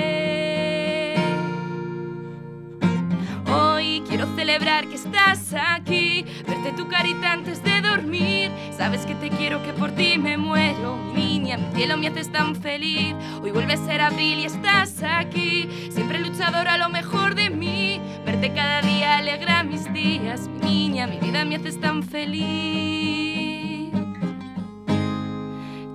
celebrar 4.46 4.86
que 4.86 4.94
estás 4.94 5.52
aquí, 5.54 6.24
verte 6.46 6.70
tu 6.76 6.86
carita 6.86 7.32
antes 7.32 7.64
de 7.64 7.80
dormir. 7.80 8.48
Sabes 8.76 9.04
que 9.04 9.16
te 9.16 9.28
quiero, 9.28 9.60
que 9.64 9.72
por 9.72 9.90
ti 9.90 10.18
me 10.18 10.36
muero. 10.36 10.96
Mi 11.12 11.40
niña, 11.40 11.56
mi 11.56 11.74
cielo, 11.74 11.96
me 11.96 12.06
haces 12.06 12.30
tan 12.30 12.54
feliz. 12.54 13.16
Hoy 13.42 13.50
vuelve 13.50 13.72
a 13.72 13.76
ser 13.76 14.00
abril 14.00 14.38
y 14.38 14.44
estás 14.44 15.02
aquí, 15.02 15.68
siempre 15.90 16.20
luchadora, 16.20 16.78
lo 16.78 16.88
mejor 16.90 17.34
de 17.34 17.50
mí. 17.50 18.00
Verte 18.24 18.52
cada 18.54 18.82
día 18.82 19.16
alegra 19.16 19.64
mis 19.64 19.92
días. 19.92 20.48
Mi 20.62 20.88
niña, 20.90 21.08
mi 21.08 21.18
vida, 21.18 21.44
me 21.44 21.56
haces 21.56 21.80
tan 21.80 22.04
feliz. 22.04 23.90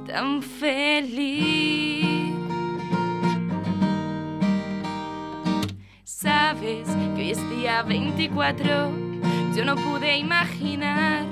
Tan 0.06 0.42
feliz. 0.44 2.21
Sabes 6.22 6.88
que 7.16 7.22
hoy 7.22 7.32
es 7.32 7.50
día 7.50 7.82
24, 7.82 8.92
yo 9.56 9.66
no 9.66 9.76
pude 9.76 10.18
imaginar 10.20 11.26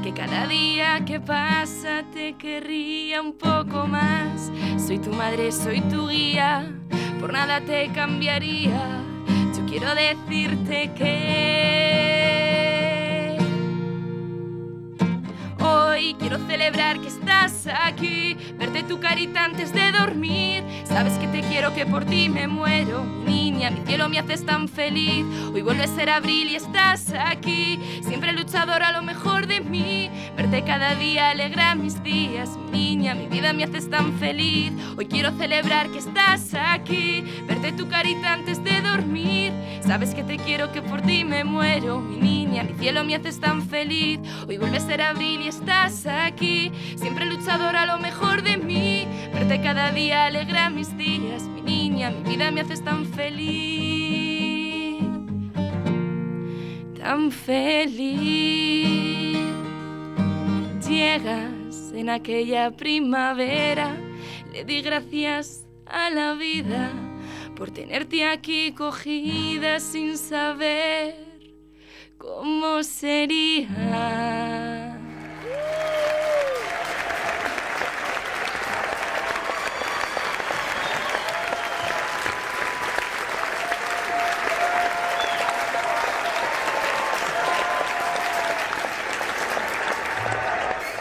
que 0.00 0.12
cada 0.12 0.46
día 0.46 1.04
que 1.04 1.18
pasa 1.18 2.04
te 2.12 2.34
querría 2.34 3.20
un 3.20 3.32
poco 3.32 3.88
más. 3.88 4.52
Soy 4.76 5.00
tu 5.00 5.10
madre, 5.10 5.50
soy 5.50 5.80
tu 5.80 6.08
guía, 6.08 6.72
por 7.18 7.32
nada 7.32 7.60
te 7.62 7.88
cambiaría. 7.88 9.02
Yo 9.56 9.66
quiero 9.66 9.92
decirte 9.96 10.92
que 10.96 11.48
Hoy 15.58 16.14
quiero 16.20 16.38
celebrar 16.46 17.00
que 17.00 17.08
estás 17.08 17.66
aquí, 17.66 18.36
verte 18.56 18.84
tu 18.84 19.00
carita 19.00 19.44
antes 19.44 19.72
de 19.72 19.90
dormir. 19.90 20.62
Sabes 20.84 21.14
que 21.14 21.26
te 21.26 21.40
quiero, 21.40 21.74
que 21.74 21.86
por 21.86 22.04
ti 22.04 22.28
me 22.28 22.46
muero. 22.46 23.02
Niña, 23.58 23.70
mi 23.72 23.84
cielo 23.86 24.08
me 24.08 24.20
haces 24.20 24.46
tan 24.46 24.68
feliz. 24.68 25.24
Hoy 25.52 25.62
vuelve 25.62 25.82
a 25.82 25.88
ser 25.88 26.10
abril 26.10 26.48
y 26.48 26.54
estás 26.54 27.12
aquí, 27.12 27.80
siempre 28.06 28.32
luchadora, 28.32 28.92
lo 28.92 29.02
mejor 29.02 29.48
de 29.48 29.60
mí. 29.60 30.08
Verte 30.36 30.62
cada 30.62 30.94
día 30.94 31.30
alegra 31.30 31.74
mis 31.74 32.00
días. 32.04 32.50
Mi 32.56 32.70
niña, 32.70 33.16
mi 33.16 33.26
vida 33.26 33.52
me 33.52 33.64
haces 33.64 33.90
tan 33.90 34.16
feliz. 34.20 34.72
Hoy 34.96 35.06
quiero 35.06 35.32
celebrar 35.36 35.88
que 35.88 35.98
estás 35.98 36.54
aquí, 36.54 37.24
verte 37.48 37.72
tu 37.72 37.88
carita 37.88 38.32
antes 38.32 38.62
de 38.62 38.80
dormir. 38.80 39.52
Sabes 39.84 40.14
que 40.14 40.22
te 40.22 40.36
quiero, 40.36 40.70
que 40.70 40.80
por 40.80 41.02
ti 41.02 41.24
me 41.24 41.42
muero. 41.42 41.98
Mi 41.98 42.16
niña, 42.16 42.62
mi 42.62 42.74
cielo 42.74 43.02
me 43.02 43.16
haces 43.16 43.40
tan 43.40 43.62
feliz. 43.62 44.20
Hoy 44.46 44.58
vuelve 44.58 44.76
a 44.76 44.80
ser 44.80 45.02
abril 45.02 45.40
y 45.42 45.48
estás 45.48 46.06
aquí, 46.06 46.70
siempre 46.94 47.26
luchadora, 47.26 47.86
lo 47.86 47.98
mejor 47.98 48.17
cada 49.68 49.92
día 49.92 50.24
alegra 50.24 50.70
mis 50.70 50.96
días. 50.96 51.42
Mi 51.42 51.60
niña, 51.60 52.10
mi 52.10 52.30
vida 52.30 52.50
me 52.50 52.62
haces 52.62 52.82
tan 52.82 53.04
feliz. 53.04 55.02
Tan 56.98 57.30
feliz. 57.30 58.08
Llegas 60.88 61.92
en 61.92 62.08
aquella 62.08 62.70
primavera, 62.70 63.94
le 64.50 64.64
di 64.64 64.80
gracias 64.80 65.66
a 65.84 66.08
la 66.08 66.32
vida 66.32 66.90
por 67.54 67.70
tenerte 67.70 68.24
aquí 68.24 68.72
cogida 68.72 69.80
sin 69.80 70.16
saber 70.16 71.14
cómo 72.16 72.82
sería. 72.82 74.77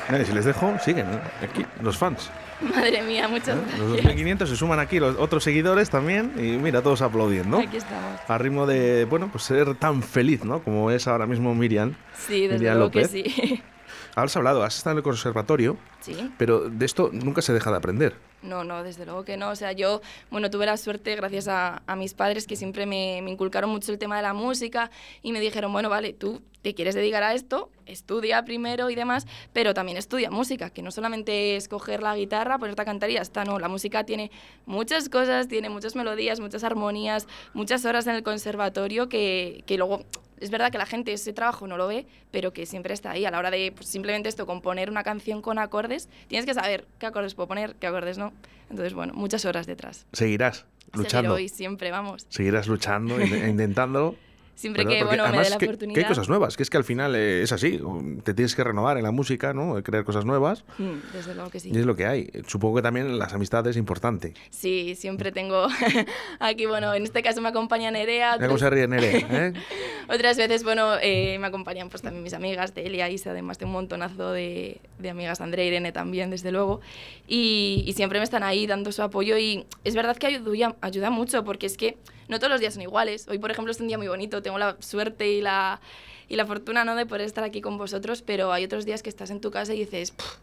Mira, 0.10 0.26
si 0.26 0.34
les 0.34 0.46
dejo, 0.46 0.78
siguen 0.80 1.08
¿eh? 1.08 1.20
aquí 1.44 1.66
los 1.82 1.98
fans. 1.98 2.30
Madre 2.62 3.02
mía, 3.04 3.28
muchas 3.28 3.58
¿eh? 3.58 3.62
Los 3.78 3.88
gracias. 3.94 4.04
2500 4.04 4.50
se 4.50 4.56
suman 4.56 4.80
aquí 4.80 5.00
los 5.00 5.18
otros 5.18 5.44
seguidores 5.44 5.90
también 5.90 6.34
y 6.38 6.58
mira, 6.58 6.82
todos 6.82 7.02
aplaudiendo. 7.02 7.60
Aquí 7.60 7.78
estamos. 7.78 8.20
A 8.28 8.38
ritmo 8.38 8.66
de, 8.66 9.06
bueno, 9.06 9.30
pues 9.32 9.44
ser 9.44 9.76
tan 9.76 10.02
feliz, 10.02 10.44
¿no? 10.44 10.64
Como 10.64 10.90
es 10.92 11.08
ahora 11.08 11.28
mismo 11.28 11.54
Miriam. 11.54 11.94
Sí, 12.18 12.44
desde 12.44 12.58
Miriam 12.60 12.78
luego 12.78 12.92
que 12.92 13.06
sí. 13.06 13.64
Has 14.24 14.36
hablado, 14.36 14.64
has 14.64 14.76
estado 14.78 14.94
en 14.94 14.98
el 14.98 15.04
conservatorio, 15.04 15.78
Sí. 16.00 16.32
pero 16.40 16.70
de 16.70 16.86
esto 16.88 17.12
nunca 17.14 17.44
se 17.44 17.54
deja 17.54 17.70
de 17.70 17.78
aprender. 17.78 18.16
No, 18.42 18.64
no, 18.64 18.82
desde 18.84 19.06
luego 19.06 19.24
que 19.24 19.38
no. 19.38 19.50
O 19.50 19.56
sea, 19.56 19.74
yo, 19.74 20.02
bueno, 20.32 20.50
tuve 20.50 20.66
la 20.66 20.76
suerte, 20.78 21.16
gracias 21.16 21.48
a, 21.48 21.84
a 21.86 21.96
mis 21.96 22.16
padres, 22.16 22.48
que 22.48 22.56
siempre 22.56 22.88
me, 22.88 23.22
me 23.24 23.30
inculcaron 23.30 23.70
mucho 23.70 23.92
el 23.92 24.00
tema 24.00 24.16
de 24.18 24.24
la 24.24 24.34
música 24.34 24.90
y 25.22 25.32
me 25.34 25.40
dijeron, 25.40 25.72
bueno, 25.72 25.90
vale, 25.90 26.14
tú 26.14 26.42
te 26.64 26.74
quieres 26.74 26.96
dedicar 26.96 27.22
a 27.22 27.34
esto, 27.36 27.70
estudia 27.86 28.44
primero 28.44 28.90
y 28.90 28.96
demás, 28.96 29.28
pero 29.54 29.76
también 29.76 29.98
estudia 30.00 30.32
música, 30.32 30.72
que 30.72 30.82
no 30.82 30.90
solamente 30.90 31.56
es 31.56 31.68
coger 31.68 32.02
la 32.02 32.16
guitarra, 32.16 32.58
ponerte 32.58 32.82
a 32.82 32.86
cantar 32.86 33.12
y 33.12 33.14
ya 33.14 33.22
está, 33.22 33.46
no. 33.46 33.60
La 33.60 33.68
música 33.70 34.04
tiene 34.04 34.32
muchas 34.66 35.10
cosas, 35.10 35.48
tiene 35.48 35.70
muchas 35.70 35.96
melodías, 35.96 36.40
muchas 36.40 36.64
armonías, 36.64 37.28
muchas 37.54 37.86
horas 37.86 38.08
en 38.08 38.16
el 38.16 38.24
conservatorio 38.24 39.10
que, 39.10 39.64
que 39.68 39.78
luego 39.78 40.04
es 40.40 40.50
verdad 40.50 40.72
que 40.72 40.78
la 40.78 40.86
gente 40.86 41.14
ese 41.14 41.34
trabajo 41.34 41.68
no 41.68 41.78
lo 41.78 41.88
ve, 41.88 42.06
pero 42.32 42.54
que 42.54 42.66
siempre 42.66 42.94
está 42.94 43.12
ahí. 43.12 43.26
A 43.26 43.32
la 43.32 43.40
hora 43.40 43.52
de 43.52 43.72
pues, 43.76 43.88
simplemente 43.88 44.30
esto, 44.30 44.46
componer 44.46 44.90
una 44.90 45.04
canción 45.04 45.42
con 45.42 45.60
acordes, 45.60 46.10
tienes 46.28 46.46
que 46.46 46.54
saber 46.54 46.86
qué 47.00 47.06
acordes 47.08 47.34
puedo 47.36 47.48
poner, 47.48 47.76
qué 47.76 47.88
acordes 47.88 48.18
no. 48.18 48.34
Entonces, 48.70 48.94
bueno, 48.94 49.14
muchas 49.14 49.46
horas 49.46 49.66
detrás. 49.68 50.06
Seguirás 50.14 50.66
luchando. 50.94 51.10
Seguir 51.10 51.30
hoy 51.32 51.50
siempre, 51.50 51.92
vamos. 51.92 52.26
Seguirás 52.30 52.68
luchando, 52.68 53.20
in- 53.22 53.34
intentándolo. 53.50 54.16
Siempre 54.58 54.84
¿verdad? 54.84 54.98
que, 54.98 55.04
Porque 55.06 55.18
bueno, 55.18 55.24
me 55.24 55.30
dé 55.30 55.36
además 55.38 55.50
la 55.52 55.58
que- 55.60 55.66
oportunidad. 55.66 55.94
Que 55.96 56.00
hay 56.02 56.08
cosas 56.08 56.30
nuevas, 56.30 56.58
que 56.58 56.64
es 56.64 56.70
que 56.72 56.78
al 56.78 56.84
final 56.84 57.16
eh, 57.16 57.44
es 57.44 57.52
así. 57.52 57.80
Te 58.24 58.34
tienes 58.34 58.56
que 58.56 58.64
renovar 58.64 58.98
en 58.98 59.04
la 59.04 59.12
música, 59.12 59.54
¿no? 59.54 59.82
Crear 59.84 60.04
cosas 60.04 60.26
nuevas. 60.26 60.66
Mm, 60.80 61.14
Desde 61.14 61.36
luego 61.36 61.52
que 61.52 61.60
sí. 61.60 61.70
Y 61.72 61.78
es 61.78 61.86
lo 61.86 61.96
que 61.96 62.08
hay. 62.08 62.32
Supongo 62.48 62.78
que 62.78 62.82
también 62.82 63.20
las 63.20 63.34
amistades 63.34 63.72
es 63.76 63.78
importante. 63.78 64.34
Sí, 64.50 64.96
siempre 64.96 65.32
tengo 65.32 65.68
aquí, 66.40 66.66
bueno, 66.66 66.94
en 66.96 67.04
este 67.04 67.22
caso 67.22 67.40
me 67.42 67.50
acompaña 67.50 67.92
Nerea. 67.92 68.34
Mira 68.38 68.48
cómo 68.48 68.56
otras- 68.56 68.60
se 68.62 68.70
ríe 68.72 68.88
Nerea, 68.88 69.28
¿eh? 69.48 69.54
Otras 70.10 70.38
veces, 70.38 70.64
bueno, 70.64 70.94
eh, 71.02 71.38
me 71.40 71.48
acompañan 71.48 71.90
pues 71.90 72.02
también 72.02 72.24
mis 72.24 72.34
amigas, 72.34 72.74
de 72.74 72.86
Elia, 72.88 73.10
Isa, 73.10 73.32
además 73.32 73.60
de 73.60 73.66
un 73.66 73.72
montonazo 73.74 74.32
de, 74.32 74.80
de 75.00 75.10
amigas, 75.10 75.42
Andrea 75.42 75.66
Irene 75.66 75.92
también, 75.92 76.30
desde 76.30 76.52
luego. 76.52 76.80
Y, 77.28 77.84
y 77.86 77.94
siempre 77.94 78.18
me 78.20 78.24
están 78.24 78.42
ahí 78.42 78.66
dando 78.68 78.92
su 78.92 79.02
apoyo 79.04 79.38
y 79.38 79.66
es 79.84 79.96
verdad 79.96 80.16
que 80.18 80.28
ayuda, 80.28 80.76
ayuda 80.82 81.10
mucho 81.10 81.44
porque 81.44 81.66
es 81.66 81.76
que 81.78 81.98
no 82.28 82.40
todos 82.40 82.52
los 82.52 82.60
días 82.60 82.74
son 82.74 82.84
iguales. 82.84 83.28
Hoy, 83.28 83.40
por 83.40 83.52
ejemplo, 83.52 83.72
es 83.72 83.80
un 83.80 83.88
día 83.88 83.98
muy 83.98 84.08
bonito, 84.08 84.42
tengo 84.42 84.58
la 84.58 84.78
suerte 84.80 85.30
y 85.32 85.42
la, 85.42 85.80
y 86.28 86.36
la 86.36 86.46
fortuna 86.46 86.84
¿no? 86.86 86.96
de 86.96 87.06
poder 87.06 87.22
estar 87.22 87.44
aquí 87.44 87.62
con 87.62 87.78
vosotros, 87.78 88.22
pero 88.22 88.52
hay 88.52 88.66
otros 88.66 88.86
días 88.86 89.04
que 89.04 89.10
estás 89.10 89.30
en 89.32 89.42
tu 89.42 89.52
casa 89.52 89.74
y 89.74 89.80
dices, 89.80 90.12
"Puf, 90.12 90.38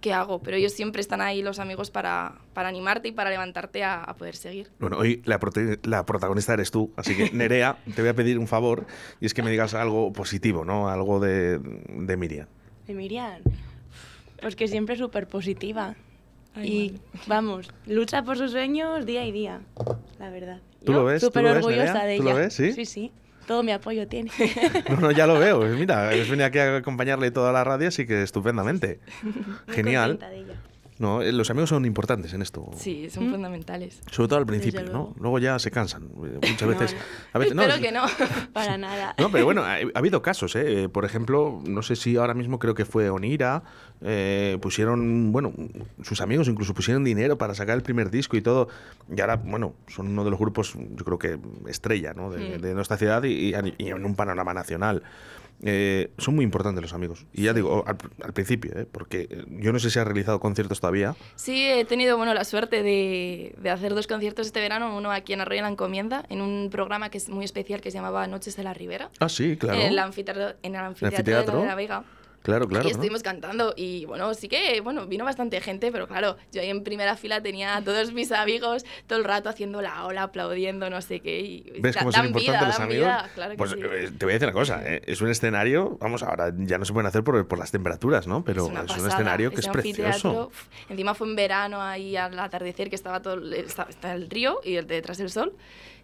¿qué 0.00 0.12
hago? 0.12 0.40
Pero 0.40 0.56
ellos 0.56 0.72
siempre 0.72 1.00
están 1.00 1.20
ahí, 1.20 1.42
los 1.42 1.58
amigos, 1.58 1.90
para, 1.90 2.34
para 2.52 2.68
animarte 2.68 3.08
y 3.08 3.12
para 3.12 3.30
levantarte 3.30 3.82
a, 3.84 4.02
a 4.04 4.14
poder 4.16 4.36
seguir. 4.36 4.70
Bueno, 4.78 4.98
hoy 4.98 5.22
la, 5.24 5.40
la 5.84 6.04
protagonista 6.04 6.52
eres 6.52 6.70
tú, 6.70 6.92
así 6.96 7.16
que 7.16 7.30
Nerea, 7.32 7.78
te 7.94 8.02
voy 8.02 8.10
a 8.10 8.14
pedir 8.14 8.38
un 8.38 8.46
favor 8.46 8.86
y 9.20 9.26
es 9.26 9.32
que 9.34 9.42
me 9.42 9.50
digas 9.50 9.72
algo 9.74 10.12
positivo, 10.12 10.64
¿no? 10.64 10.88
Algo 10.88 11.20
de, 11.20 11.58
de 11.58 12.16
Miriam. 12.16 12.46
De 12.86 12.92
Miriam. 12.94 13.40
Pues 14.40 14.56
que 14.56 14.68
siempre 14.68 14.94
es 14.94 15.00
súper 15.00 15.26
positiva. 15.26 15.94
Ay, 16.54 16.68
y 16.70 17.00
vamos, 17.26 17.70
lucha 17.86 18.22
por 18.22 18.36
sus 18.36 18.50
sueños 18.52 19.06
día 19.06 19.24
y 19.26 19.32
día, 19.32 19.62
la 20.18 20.28
verdad. 20.30 20.60
¿Tú 20.84 20.92
lo 20.92 21.04
ves? 21.04 21.20
¿Tú 21.20 21.26
Súper 21.26 21.46
orgullosa 21.46 21.84
Nerea? 21.92 22.04
de 22.06 22.16
¿Tú 22.16 22.22
ella. 22.22 22.30
lo 22.32 22.36
ves? 22.38 22.54
¿Sí? 22.54 22.72
Sí, 22.72 22.84
sí. 22.86 23.12
Todo 23.46 23.62
mi 23.62 23.72
apoyo 23.72 24.06
tiene. 24.08 24.30
No, 24.88 24.96
no, 24.96 25.10
ya 25.10 25.26
lo 25.26 25.38
veo. 25.38 25.60
Mira, 25.78 26.08
has 26.10 26.28
venido 26.28 26.46
aquí 26.46 26.58
a 26.58 26.76
acompañarle 26.78 27.30
toda 27.30 27.52
la 27.52 27.62
radio, 27.64 27.88
así 27.88 28.06
que 28.06 28.22
estupendamente. 28.22 29.00
Genial. 29.68 30.18
de 30.18 30.36
ella. 30.38 30.54
No, 30.98 31.22
eh, 31.22 31.32
los 31.32 31.50
amigos 31.50 31.70
son 31.70 31.84
importantes 31.86 32.32
en 32.34 32.42
esto. 32.42 32.70
Sí, 32.76 33.10
son 33.10 33.28
fundamentales. 33.30 34.00
Sobre 34.12 34.28
todo 34.28 34.38
al 34.38 34.46
principio, 34.46 34.84
¿no? 34.84 35.12
luego. 35.18 35.38
Ya 35.40 35.58
se 35.58 35.70
cansan. 35.72 36.04
Eh, 36.24 36.38
Muchas 36.50 36.68
veces. 36.68 36.94
no. 36.94 36.98
A 37.32 37.38
veces 37.40 37.52
Espero 37.56 37.74
es- 37.74 37.80
que 37.80 37.90
no. 37.92 38.02
Para 38.52 38.78
nada. 38.78 39.14
No, 39.18 39.30
pero 39.32 39.44
bueno, 39.44 39.62
ha, 39.64 39.74
ha 39.74 39.98
habido 39.98 40.22
casos, 40.22 40.54
¿eh? 40.54 40.88
Por 40.88 41.04
ejemplo, 41.04 41.60
no 41.66 41.82
sé 41.82 41.96
si 41.96 42.16
ahora 42.16 42.34
mismo 42.34 42.58
creo 42.60 42.74
que 42.74 42.84
fue 42.84 43.10
Onira, 43.10 43.64
eh, 44.02 44.56
pusieron, 44.62 45.32
bueno, 45.32 45.52
sus 46.02 46.20
amigos 46.20 46.46
incluso 46.46 46.74
pusieron 46.74 47.02
dinero 47.02 47.38
para 47.38 47.54
sacar 47.54 47.76
el 47.76 47.82
primer 47.82 48.10
disco 48.10 48.36
y 48.36 48.42
todo. 48.42 48.68
Y 49.14 49.20
ahora, 49.20 49.36
bueno, 49.36 49.74
son 49.88 50.06
uno 50.08 50.22
de 50.24 50.30
los 50.30 50.38
grupos, 50.38 50.74
yo 50.76 51.04
creo 51.04 51.18
que 51.18 51.38
estrella, 51.68 52.14
¿no? 52.14 52.30
De, 52.30 52.58
Mm. 52.58 52.60
de 52.60 52.74
nuestra 52.74 52.96
ciudad 52.98 53.24
y, 53.24 53.52
y 53.78 53.88
en 53.88 54.04
un 54.04 54.14
panorama 54.14 54.54
nacional. 54.54 55.02
Eh, 55.66 56.10
son 56.18 56.34
muy 56.34 56.44
importantes 56.44 56.82
los 56.82 56.92
amigos. 56.92 57.24
Y 57.32 57.44
ya 57.44 57.54
digo, 57.54 57.84
al, 57.86 57.96
al 58.22 58.32
principio, 58.34 58.72
¿eh? 58.76 58.86
Porque 58.90 59.26
eh, 59.30 59.44
yo 59.48 59.72
no 59.72 59.78
sé 59.78 59.88
si 59.88 59.98
ha 59.98 60.04
realizado 60.04 60.38
conciertos 60.38 60.78
todavía. 60.80 61.16
Sí, 61.36 61.66
he 61.66 61.86
tenido 61.86 62.18
bueno, 62.18 62.34
la 62.34 62.44
suerte 62.44 62.82
de, 62.82 63.54
de 63.56 63.70
hacer 63.70 63.94
dos 63.94 64.06
conciertos 64.06 64.46
este 64.46 64.60
verano, 64.60 64.94
uno 64.96 65.10
aquí 65.10 65.32
en 65.32 65.40
Arroyo 65.40 65.58
de 65.58 65.62
la 65.62 65.68
Encomienda, 65.68 66.24
en 66.28 66.42
un 66.42 66.68
programa 66.70 67.08
que 67.08 67.16
es 67.18 67.30
muy 67.30 67.46
especial 67.46 67.80
que 67.80 67.90
se 67.90 67.96
llamaba 67.96 68.26
Noches 68.26 68.56
de 68.56 68.62
la 68.62 68.74
Ribera, 68.74 69.08
Ah, 69.20 69.28
sí, 69.30 69.56
claro. 69.56 69.80
en 69.80 69.86
el 69.86 69.98
anfiteatro, 69.98 70.54
en 70.62 70.74
el 70.74 70.80
anfiteatro, 70.82 71.16
anfiteatro. 71.18 71.60
de 71.60 71.66
la 71.66 71.74
Vega. 71.74 72.04
Claro, 72.44 72.68
claro. 72.68 72.84
y 72.86 72.90
¿no? 72.90 72.96
estuvimos 72.96 73.22
cantando 73.22 73.72
y 73.74 74.04
bueno, 74.04 74.34
sí 74.34 74.48
que 74.48 74.78
bueno, 74.82 75.06
vino 75.06 75.24
bastante 75.24 75.62
gente, 75.62 75.90
pero 75.90 76.06
claro, 76.06 76.36
yo 76.52 76.60
ahí 76.60 76.68
en 76.68 76.84
primera 76.84 77.16
fila 77.16 77.40
tenía 77.42 77.74
a 77.76 77.82
todos 77.82 78.12
mis 78.12 78.30
amigos 78.32 78.84
todo 79.06 79.18
el 79.18 79.24
rato 79.24 79.48
haciendo 79.48 79.80
la 79.80 80.04
ola, 80.04 80.24
aplaudiendo, 80.24 80.90
no 80.90 81.00
sé 81.00 81.20
qué. 81.20 81.40
Y 81.40 81.80
¿Ves 81.80 81.96
cómo 81.96 82.12
son 82.12 82.26
importantes 82.26 82.60
vida, 82.60 82.66
los 82.66 82.80
amigos? 82.80 83.06
vida, 83.06 83.30
claro 83.34 83.54
pues 83.56 83.70
sí. 83.70 83.76
eh, 83.82 84.10
te 84.18 84.26
voy 84.26 84.32
a 84.32 84.34
decir 84.34 84.46
una 84.48 84.52
cosa, 84.52 84.82
eh, 84.84 85.00
es 85.06 85.22
un 85.22 85.30
escenario, 85.30 85.96
vamos, 86.02 86.22
ahora 86.22 86.52
ya 86.54 86.76
no 86.76 86.84
se 86.84 86.92
pueden 86.92 87.06
hacer 87.06 87.24
por, 87.24 87.48
por 87.48 87.58
las 87.58 87.70
temperaturas, 87.70 88.26
¿no? 88.26 88.44
Pero 88.44 88.64
es, 88.64 88.68
un 88.68 88.74
pasada. 88.74 89.08
escenario 89.08 89.50
que 89.50 89.60
es 89.60 89.68
precioso. 89.68 90.50
encima 90.90 91.14
fue 91.14 91.26
en 91.28 91.36
verano 91.36 91.80
ahí 91.80 92.14
al 92.14 92.38
atardecer 92.38 92.90
que 92.90 92.96
estaba 92.96 93.22
todo 93.22 93.34
el- 93.34 93.54
está, 93.54 93.86
está 93.88 94.12
el 94.12 94.28
río 94.28 94.60
y 94.62 94.74
el 94.76 94.86
de 94.86 94.96
detrás 94.96 95.16
del 95.16 95.30
sol 95.30 95.54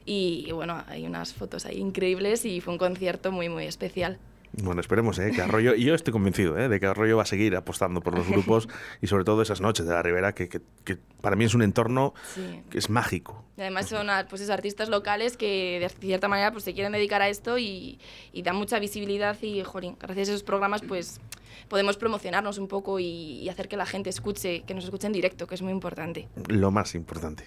y, 0.06 0.46
y 0.48 0.52
bueno 0.52 0.82
hay 0.88 1.04
unas 1.04 1.34
fotos 1.34 1.66
ahí 1.66 1.76
increíbles 1.76 2.46
y 2.46 2.62
fue 2.62 2.72
un 2.72 2.78
concierto 2.78 3.30
muy 3.30 3.50
muy 3.50 3.66
especial 3.66 4.18
Bueno, 4.52 4.80
esperemos, 4.80 5.18
¿eh? 5.20 5.30
Que 5.34 5.42
Arroyo, 5.42 5.74
y 5.74 5.84
yo 5.84 5.94
estoy 5.94 6.12
convencido, 6.12 6.58
¿eh? 6.58 6.68
De 6.68 6.80
que 6.80 6.86
Arroyo 6.86 7.16
va 7.16 7.22
a 7.22 7.26
seguir 7.26 7.54
apostando 7.56 8.00
por 8.00 8.16
los 8.16 8.26
grupos 8.28 8.68
y 9.00 9.06
sobre 9.06 9.24
todo 9.24 9.42
esas 9.42 9.60
noches 9.60 9.86
de 9.86 9.92
la 9.94 10.02
Ribera, 10.02 10.34
que, 10.34 10.48
que- 10.48 10.60
que 10.84 10.96
para 11.20 11.36
mí 11.36 11.44
es 11.44 11.54
un 11.54 11.62
entorno 11.62 12.14
sí 12.34 12.62
que 12.70 12.78
es 12.78 12.90
mágico. 12.90 13.44
y 13.56 13.60
además 13.60 13.88
son 13.88 14.08
pues 14.28 14.40
esos 14.42 14.52
artistas 14.52 14.88
locales 14.88 15.36
que 15.36 15.78
de 15.80 15.88
cierta 15.88 16.26
manera 16.28 16.50
pues 16.52 16.64
se 16.64 16.72
quieren 16.74 16.92
dedicar 16.92 17.20
a 17.22 17.28
esto 17.28 17.58
y, 17.58 18.00
y 18.32 18.42
dan 18.42 18.56
mucha 18.56 18.78
visibilidad 18.78 19.36
y 19.42 19.62
jolín, 19.62 19.96
gracias 20.00 20.28
a 20.28 20.32
esos 20.32 20.42
programas 20.42 20.80
pues 20.82 21.20
podemos 21.68 21.96
promocionarnos 21.96 22.58
un 22.58 22.66
poco 22.68 22.98
y, 22.98 23.04
y 23.42 23.48
hacer 23.50 23.68
que 23.68 23.76
la 23.76 23.86
gente 23.86 24.10
escuche 24.10 24.62
que 24.62 24.74
nos 24.74 24.84
escuche 24.84 25.06
en 25.06 25.12
directo 25.12 25.46
que 25.46 25.54
es 25.54 25.62
muy 25.62 25.72
importante 25.72 26.28
Lo 26.48 26.70
más 26.70 26.94
importante. 26.94 27.44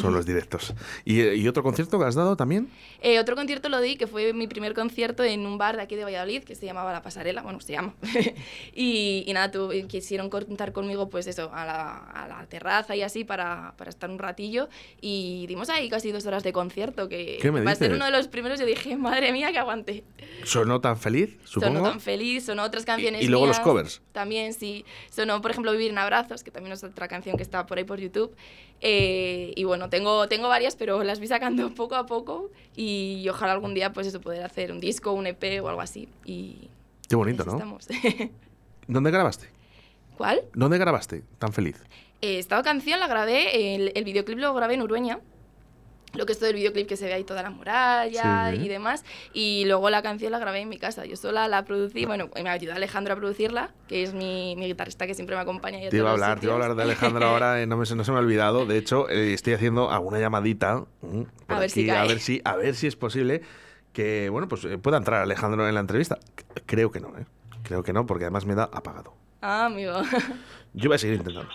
Son 0.00 0.12
los 0.14 0.26
directos. 0.26 0.74
¿Y, 1.04 1.20
eh, 1.20 1.36
y 1.36 1.46
otro 1.48 1.62
concierto 1.62 1.98
que 1.98 2.04
has 2.04 2.14
dado 2.14 2.36
también? 2.36 2.68
Eh, 3.00 3.18
otro 3.18 3.36
concierto 3.36 3.68
lo 3.68 3.80
di, 3.80 3.96
que 3.96 4.06
fue 4.06 4.32
mi 4.32 4.46
primer 4.46 4.74
concierto 4.74 5.22
en 5.24 5.46
un 5.46 5.58
bar 5.58 5.76
de 5.76 5.82
aquí 5.82 5.96
de 5.96 6.04
Valladolid, 6.04 6.42
que 6.44 6.54
se 6.54 6.66
llamaba 6.66 6.92
La 6.92 7.02
Pasarela, 7.02 7.42
bueno, 7.42 7.60
se 7.60 7.72
llama. 7.72 7.94
y, 8.74 9.24
y 9.26 9.32
nada, 9.32 9.50
tu- 9.50 9.70
quisieron 9.88 10.28
contar 10.30 10.72
conmigo, 10.72 11.08
pues 11.08 11.26
eso, 11.26 11.50
a 11.52 11.64
la, 11.64 11.96
a 11.96 12.28
la 12.28 12.46
terraza 12.46 12.96
y 12.96 13.02
así 13.02 13.24
para, 13.24 13.74
para 13.76 13.90
estar 13.90 14.10
un 14.10 14.18
ratillo. 14.18 14.68
Y 15.00 15.46
dimos 15.46 15.68
ahí 15.70 15.88
casi 15.88 16.12
dos 16.12 16.26
horas 16.26 16.42
de 16.42 16.52
concierto, 16.52 17.08
que 17.08 17.38
¿Qué 17.40 17.50
me 17.52 17.60
va 17.62 17.72
a 17.72 17.74
ser 17.74 17.92
uno 17.92 18.04
de 18.04 18.10
los 18.10 18.28
primeros. 18.28 18.58
Yo 18.60 18.66
dije, 18.66 18.96
madre 18.96 19.32
mía, 19.32 19.52
que 19.52 19.58
aguante. 19.58 20.04
¿Sonó 20.44 20.80
tan 20.80 20.98
feliz, 20.98 21.36
supongo? 21.44 21.76
Sonó 21.78 21.90
tan 21.90 22.00
feliz, 22.00 22.44
sonó 22.44 22.62
otras 22.64 22.84
canciones. 22.84 23.22
y 23.22 23.28
luego 23.28 23.46
los 23.46 23.56
mías, 23.56 23.64
covers. 23.64 24.02
También, 24.12 24.52
sí. 24.54 24.84
Sonó, 25.10 25.40
por 25.42 25.50
ejemplo, 25.50 25.72
Vivir 25.72 25.90
en 25.90 25.98
Abrazos, 25.98 26.42
que 26.42 26.50
también 26.50 26.72
es 26.72 26.82
otra 26.84 27.08
canción 27.08 27.36
que 27.36 27.42
está 27.42 27.66
por 27.66 27.78
ahí 27.78 27.84
por 27.84 27.98
YouTube. 28.00 28.34
Eh, 28.80 29.52
y 29.56 29.64
bueno, 29.64 29.88
tengo, 29.88 30.28
tengo 30.28 30.48
varias, 30.48 30.76
pero 30.76 31.02
las 31.02 31.20
vi 31.20 31.26
sacando 31.26 31.70
poco 31.74 31.94
a 31.94 32.06
poco. 32.06 32.50
Y 32.74 33.26
ojalá 33.28 33.52
algún 33.52 33.74
día, 33.74 33.92
pues 33.92 34.06
eso, 34.06 34.20
poder 34.20 34.42
hacer 34.44 34.72
un 34.72 34.80
disco, 34.80 35.12
un 35.12 35.26
EP 35.26 35.62
o 35.62 35.68
algo 35.68 35.80
así. 35.80 36.08
Y. 36.24 36.68
Qué 37.08 37.16
bonito, 37.16 37.44
¿no? 37.44 37.52
Estamos. 37.52 37.88
¿Dónde 38.88 39.10
grabaste? 39.10 39.48
¿Cuál? 40.16 40.42
¿Dónde 40.54 40.78
grabaste 40.78 41.22
tan 41.38 41.52
feliz? 41.52 41.82
Eh, 42.22 42.38
esta 42.38 42.62
canción 42.62 43.00
la 43.00 43.06
grabé, 43.06 43.74
el, 43.74 43.92
el 43.94 44.04
videoclip 44.04 44.38
lo 44.38 44.54
grabé 44.54 44.74
en 44.74 44.82
Urueña. 44.82 45.20
Lo 46.14 46.24
que 46.24 46.32
es 46.32 46.38
todo 46.38 46.48
el 46.48 46.54
videoclip 46.56 46.88
que 46.88 46.96
se 46.96 47.04
ve 47.04 47.12
ahí 47.12 47.24
toda 47.24 47.42
la 47.42 47.50
muralla 47.50 48.50
Sí. 48.52 48.62
y 48.64 48.68
demás. 48.68 49.04
Y 49.34 49.64
luego 49.66 49.90
la 49.90 50.00
canción 50.02 50.32
la 50.32 50.38
grabé 50.38 50.60
en 50.60 50.68
mi 50.68 50.78
casa. 50.78 51.04
Yo 51.04 51.16
sola 51.16 51.46
la 51.48 51.64
producí. 51.64 52.06
Bueno, 52.06 52.30
me 52.42 52.48
ayudó 52.48 52.72
Alejandro 52.74 53.12
a 53.12 53.16
producirla, 53.16 53.74
que 53.88 54.02
es 54.02 54.14
mi, 54.14 54.54
mi 54.56 54.66
guitarrista 54.66 55.06
que 55.06 55.14
siempre 55.14 55.36
me 55.36 55.42
acompaña. 55.42 55.78
Te 55.90 55.96
iba 55.96 56.08
a 56.08 56.12
hablar, 56.12 56.40
te 56.40 56.46
iba 56.46 56.54
a 56.54 56.56
hablar 56.56 56.74
de 56.74 56.82
Alejandro 56.84 57.26
ahora, 57.26 57.60
eh, 57.62 57.66
no, 57.66 57.76
me, 57.76 57.84
no 57.94 58.04
se 58.04 58.10
me 58.12 58.16
ha 58.16 58.20
olvidado. 58.20 58.64
De 58.64 58.78
hecho, 58.78 59.08
eh, 59.10 59.34
estoy 59.34 59.52
haciendo 59.54 59.90
alguna 59.90 60.18
llamadita 60.18 60.84
mm, 61.02 61.22
por 61.46 61.56
A 61.56 61.58
ver 61.60 61.70
si 61.70 61.80
aquí, 61.82 61.90
a 61.90 61.94
cae. 61.94 62.08
ver 62.08 62.20
si, 62.20 62.40
a 62.44 62.56
ver 62.56 62.74
si 62.76 62.86
es 62.86 62.96
posible 62.96 63.42
que, 63.92 64.28
bueno, 64.30 64.48
pues 64.48 64.64
eh, 64.64 64.78
pueda 64.78 64.96
entrar 64.96 65.20
Alejandro 65.22 65.68
en 65.68 65.74
la 65.74 65.80
entrevista. 65.80 66.18
Creo 66.64 66.90
que 66.90 67.00
no, 67.00 67.08
¿eh? 67.18 67.26
Creo 67.62 67.82
que 67.82 67.92
no, 67.92 68.06
porque 68.06 68.24
además 68.24 68.46
me 68.46 68.54
da 68.54 68.64
apagado. 68.72 69.12
Ah, 69.42 69.66
amigo. 69.66 69.92
Yo 70.72 70.88
voy 70.88 70.94
a 70.96 70.98
seguir 70.98 71.16
intentando. 71.16 71.50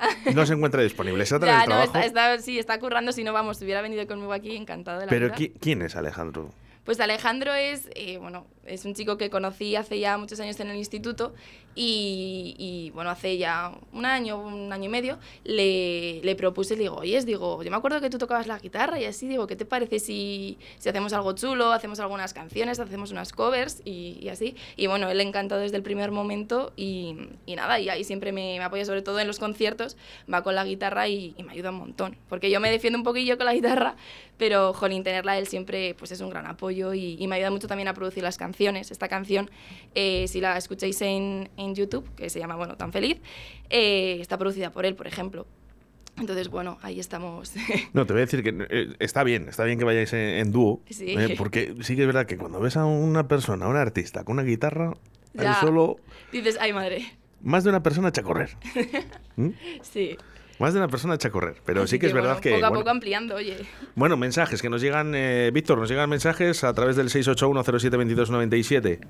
No 0.34 0.46
se 0.46 0.54
encuentra 0.54 0.82
disponible. 0.82 1.24
Se 1.26 1.38
ya, 1.38 1.58
no, 1.60 1.64
trabajo. 1.64 1.84
está, 1.84 2.04
está- 2.04 2.38
sí, 2.40 2.58
está 2.58 2.78
currando. 2.78 3.12
Si 3.12 3.24
no, 3.24 3.32
vamos, 3.32 3.58
si 3.58 3.64
hubiera 3.64 3.82
venido 3.82 4.06
conmigo 4.06 4.32
aquí, 4.32 4.56
encantado 4.56 5.00
de 5.00 5.06
la 5.06 5.10
Pero 5.10 5.26
vida. 5.26 5.36
¿qui- 5.36 5.52
¿quién 5.60 5.82
es 5.82 5.96
Alejandro? 5.96 6.50
Pues 6.84 6.98
Alejandro 7.00 7.52
es, 7.54 7.88
eh, 7.94 8.18
bueno, 8.18 8.46
es 8.66 8.84
un 8.84 8.94
chico 8.94 9.16
que 9.16 9.30
conocí 9.30 9.76
hace 9.76 9.98
ya 9.98 10.18
muchos 10.18 10.38
años 10.40 10.58
en 10.60 10.70
el 10.70 10.76
instituto 10.76 11.32
y, 11.74 12.56
y, 12.58 12.90
bueno, 12.90 13.10
hace 13.10 13.38
ya 13.38 13.72
un 13.92 14.04
año, 14.04 14.38
un 14.38 14.72
año 14.72 14.86
y 14.86 14.88
medio, 14.88 15.18
le, 15.44 16.20
le 16.22 16.34
propuse, 16.34 16.74
le 16.74 16.82
digo, 16.82 16.96
oye, 16.96 17.20
digo, 17.24 17.62
yo 17.62 17.70
me 17.70 17.76
acuerdo 17.76 18.00
que 18.00 18.10
tú 18.10 18.18
tocabas 18.18 18.48
la 18.48 18.58
guitarra 18.58 18.98
y 19.00 19.04
así, 19.04 19.28
digo, 19.28 19.46
¿qué 19.46 19.54
te 19.54 19.64
parece 19.64 20.00
si, 20.00 20.58
si 20.78 20.88
hacemos 20.88 21.12
algo 21.12 21.32
chulo, 21.32 21.72
hacemos 21.72 22.00
algunas 22.00 22.34
canciones, 22.34 22.80
hacemos 22.80 23.12
unas 23.12 23.32
covers 23.32 23.82
y, 23.84 24.18
y 24.20 24.28
así? 24.28 24.56
Y 24.76 24.88
bueno, 24.88 25.08
él 25.08 25.20
encantó 25.20 25.58
desde 25.58 25.76
el 25.76 25.82
primer 25.84 26.10
momento 26.10 26.72
y, 26.76 27.16
y 27.46 27.54
nada, 27.54 27.78
y 27.78 27.88
ahí 27.88 28.02
siempre 28.02 28.32
me, 28.32 28.58
me 28.58 28.64
apoya, 28.64 28.84
sobre 28.84 29.02
todo 29.02 29.20
en 29.20 29.28
los 29.28 29.38
conciertos, 29.38 29.96
va 30.32 30.42
con 30.42 30.56
la 30.56 30.64
guitarra 30.64 31.06
y, 31.06 31.34
y 31.38 31.42
me 31.44 31.52
ayuda 31.52 31.70
un 31.70 31.76
montón, 31.76 32.16
porque 32.28 32.50
yo 32.50 32.58
me 32.58 32.70
defiendo 32.70 32.98
un 32.98 33.04
poquillo 33.04 33.36
con 33.36 33.46
la 33.46 33.54
guitarra, 33.54 33.94
pero 34.38 34.72
jolín, 34.72 35.04
tenerla 35.04 35.38
él 35.38 35.46
siempre 35.46 35.94
pues 35.94 36.10
es 36.10 36.20
un 36.20 36.30
gran 36.30 36.46
apoyo 36.46 36.94
y, 36.94 37.16
y 37.18 37.26
me 37.28 37.36
ayuda 37.36 37.50
mucho 37.50 37.68
también 37.68 37.88
a 37.88 37.94
producir 37.94 38.22
las 38.24 38.36
canciones. 38.36 38.49
Esta 38.90 39.08
canción, 39.08 39.50
eh, 39.94 40.26
si 40.28 40.40
la 40.40 40.56
escucháis 40.56 41.00
en, 41.02 41.48
en 41.56 41.74
YouTube, 41.74 42.08
que 42.16 42.30
se 42.30 42.38
llama, 42.38 42.56
bueno, 42.56 42.76
Tan 42.76 42.92
Feliz, 42.92 43.18
eh, 43.70 44.18
está 44.20 44.36
producida 44.38 44.70
por 44.70 44.84
él, 44.86 44.94
por 44.94 45.06
ejemplo. 45.06 45.46
Entonces, 46.18 46.48
bueno, 46.48 46.78
ahí 46.82 47.00
estamos. 47.00 47.54
No, 47.94 48.04
te 48.06 48.12
voy 48.12 48.22
a 48.22 48.26
decir 48.26 48.42
que 48.42 48.66
eh, 48.70 48.94
está 48.98 49.24
bien, 49.24 49.48
está 49.48 49.64
bien 49.64 49.78
que 49.78 49.84
vayáis 49.84 50.12
en, 50.12 50.18
en 50.20 50.52
dúo, 50.52 50.82
Sí. 50.90 51.06
eh, 51.16 51.34
porque 51.38 51.74
sí 51.80 51.96
que 51.96 52.02
es 52.02 52.06
verdad 52.06 52.26
que 52.26 52.36
cuando 52.36 52.60
ves 52.60 52.76
a 52.76 52.84
una 52.84 53.26
persona, 53.28 53.66
a 53.66 53.68
un 53.68 53.76
artista 53.76 54.24
con 54.24 54.34
una 54.34 54.42
guitarra, 54.42 54.92
Ya. 55.34 55.60
solo 55.60 55.96
Dices, 56.32 56.58
ay 56.60 56.72
madre, 56.72 57.04
más 57.42 57.64
de 57.64 57.70
una 57.70 57.82
persona 57.82 58.08
echa 58.08 58.20
a 58.20 58.24
correr. 58.24 58.50
¿Mm? 59.36 59.50
sí. 59.82 60.16
Más 60.60 60.74
de 60.74 60.78
una 60.78 60.88
persona 60.88 61.14
echa 61.14 61.28
a 61.28 61.30
correr. 61.30 61.56
Pero 61.64 61.82
Así 61.82 61.92
sí 61.92 61.98
que 61.98 62.06
es 62.06 62.12
verdad 62.12 62.34
bueno, 62.34 62.40
que. 62.42 62.50
Poco 62.50 62.66
a 62.66 62.68
bueno, 62.68 62.80
poco 62.82 62.90
ampliando, 62.90 63.34
oye. 63.36 63.56
bueno, 63.94 64.16
mensajes 64.18 64.60
que 64.60 64.68
nos 64.68 64.82
llegan, 64.82 65.14
eh, 65.14 65.50
Víctor, 65.52 65.78
nos 65.78 65.88
llegan 65.88 66.08
mensajes 66.10 66.62
a 66.64 66.74
través 66.74 66.96
del 66.96 67.08
681072297. 67.08 69.00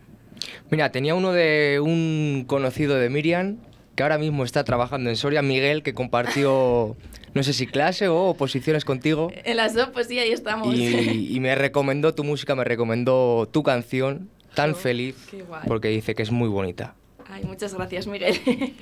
Mira, 0.71 0.93
tenía 0.93 1.17
uno 1.17 1.33
de 1.33 1.81
un 1.83 2.45
conocido 2.47 2.95
de 2.95 3.11
Miriam 3.11 3.59
que 3.97 4.05
ahora 4.05 4.17
mismo 4.17 4.45
está 4.45 4.63
trabajando 4.63 5.11
en 5.11 5.17
Soria, 5.17 5.43
Miguel, 5.43 5.83
que 5.83 5.93
compartió, 5.93 6.97
no 7.35 7.43
sé 7.43 7.53
si 7.53 7.67
clase 7.67 8.07
o 8.07 8.27
oposiciones 8.29 8.85
contigo. 8.85 9.33
En 9.45 9.57
las 9.57 9.75
dos, 9.75 9.89
pues 9.93 10.07
sí, 10.07 10.21
ahí 10.21 10.31
estamos. 10.31 10.73
Y, 10.75 11.35
y 11.37 11.41
me 11.41 11.57
recomendó 11.57 12.15
tu 12.15 12.23
música, 12.23 12.55
me 12.55 12.63
recomendó 12.63 13.49
tu 13.51 13.65
canción, 13.65 14.31
Tan 14.55 14.77
Feliz, 14.77 15.17
qué 15.31 15.43
guay. 15.43 15.63
porque 15.67 15.89
dice 15.89 16.15
que 16.15 16.23
es 16.23 16.31
muy 16.31 16.49
bonita. 16.49 16.95
Ay, 17.29 17.45
muchas 17.45 17.75
gracias, 17.75 18.07
Miguel. 18.07 18.39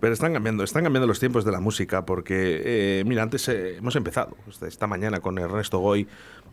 Pero 0.00 0.12
están 0.12 0.32
cambiando, 0.32 0.64
están 0.64 0.82
cambiando 0.82 1.06
los 1.06 1.20
tiempos 1.20 1.44
de 1.44 1.52
la 1.52 1.60
música 1.60 2.04
porque, 2.04 2.62
eh, 2.64 3.04
mira, 3.06 3.22
antes 3.22 3.48
eh, 3.48 3.76
hemos 3.76 3.96
empezado 3.96 4.36
esta, 4.66 4.86
mañana 4.86 5.20
con 5.20 5.38
Ernesto 5.38 5.78
Goy, 5.78 6.06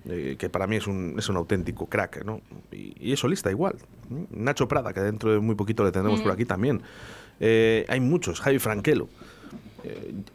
eh, 0.05 0.35
que 0.37 0.49
para 0.49 0.67
mí 0.67 0.77
es 0.77 0.87
un, 0.87 1.15
es 1.17 1.27
un 1.29 1.37
auténtico 1.37 1.87
crack, 1.87 2.23
¿no? 2.23 2.41
Y, 2.71 3.09
y 3.09 3.13
es 3.13 3.19
solista 3.19 3.51
igual. 3.51 3.75
Nacho 4.29 4.67
Prada, 4.67 4.93
que 4.93 5.01
dentro 5.01 5.33
de 5.33 5.39
muy 5.39 5.55
poquito 5.55 5.83
le 5.83 5.91
tendremos 5.91 6.21
por 6.21 6.31
aquí 6.31 6.45
también. 6.45 6.81
Hay 7.39 7.99
muchos, 7.99 8.39
Javi 8.39 8.59
Franquelo. 8.59 9.09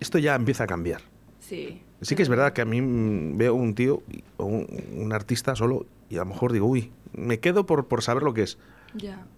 Esto 0.00 0.18
ya 0.18 0.34
empieza 0.34 0.64
a 0.64 0.66
cambiar. 0.66 1.02
sí. 1.40 1.82
Sí 2.02 2.14
que 2.14 2.22
es 2.22 2.28
verdad 2.28 2.52
que 2.52 2.60
a 2.60 2.66
mí 2.66 2.82
mm, 2.82 3.38
veo 3.38 3.54
un 3.54 3.74
tío 3.74 4.02
o 4.36 4.44
un, 4.44 4.66
un 4.98 5.14
artista 5.14 5.56
solo 5.56 5.86
y 6.10 6.16
a 6.16 6.20
lo 6.20 6.26
mejor 6.26 6.52
digo, 6.52 6.66
uy, 6.66 6.92
me 7.12 7.40
quedo 7.40 7.66
por, 7.66 7.86
por 7.86 8.02
saber 8.02 8.22
lo 8.22 8.34
que 8.34 8.42
es. 8.42 8.58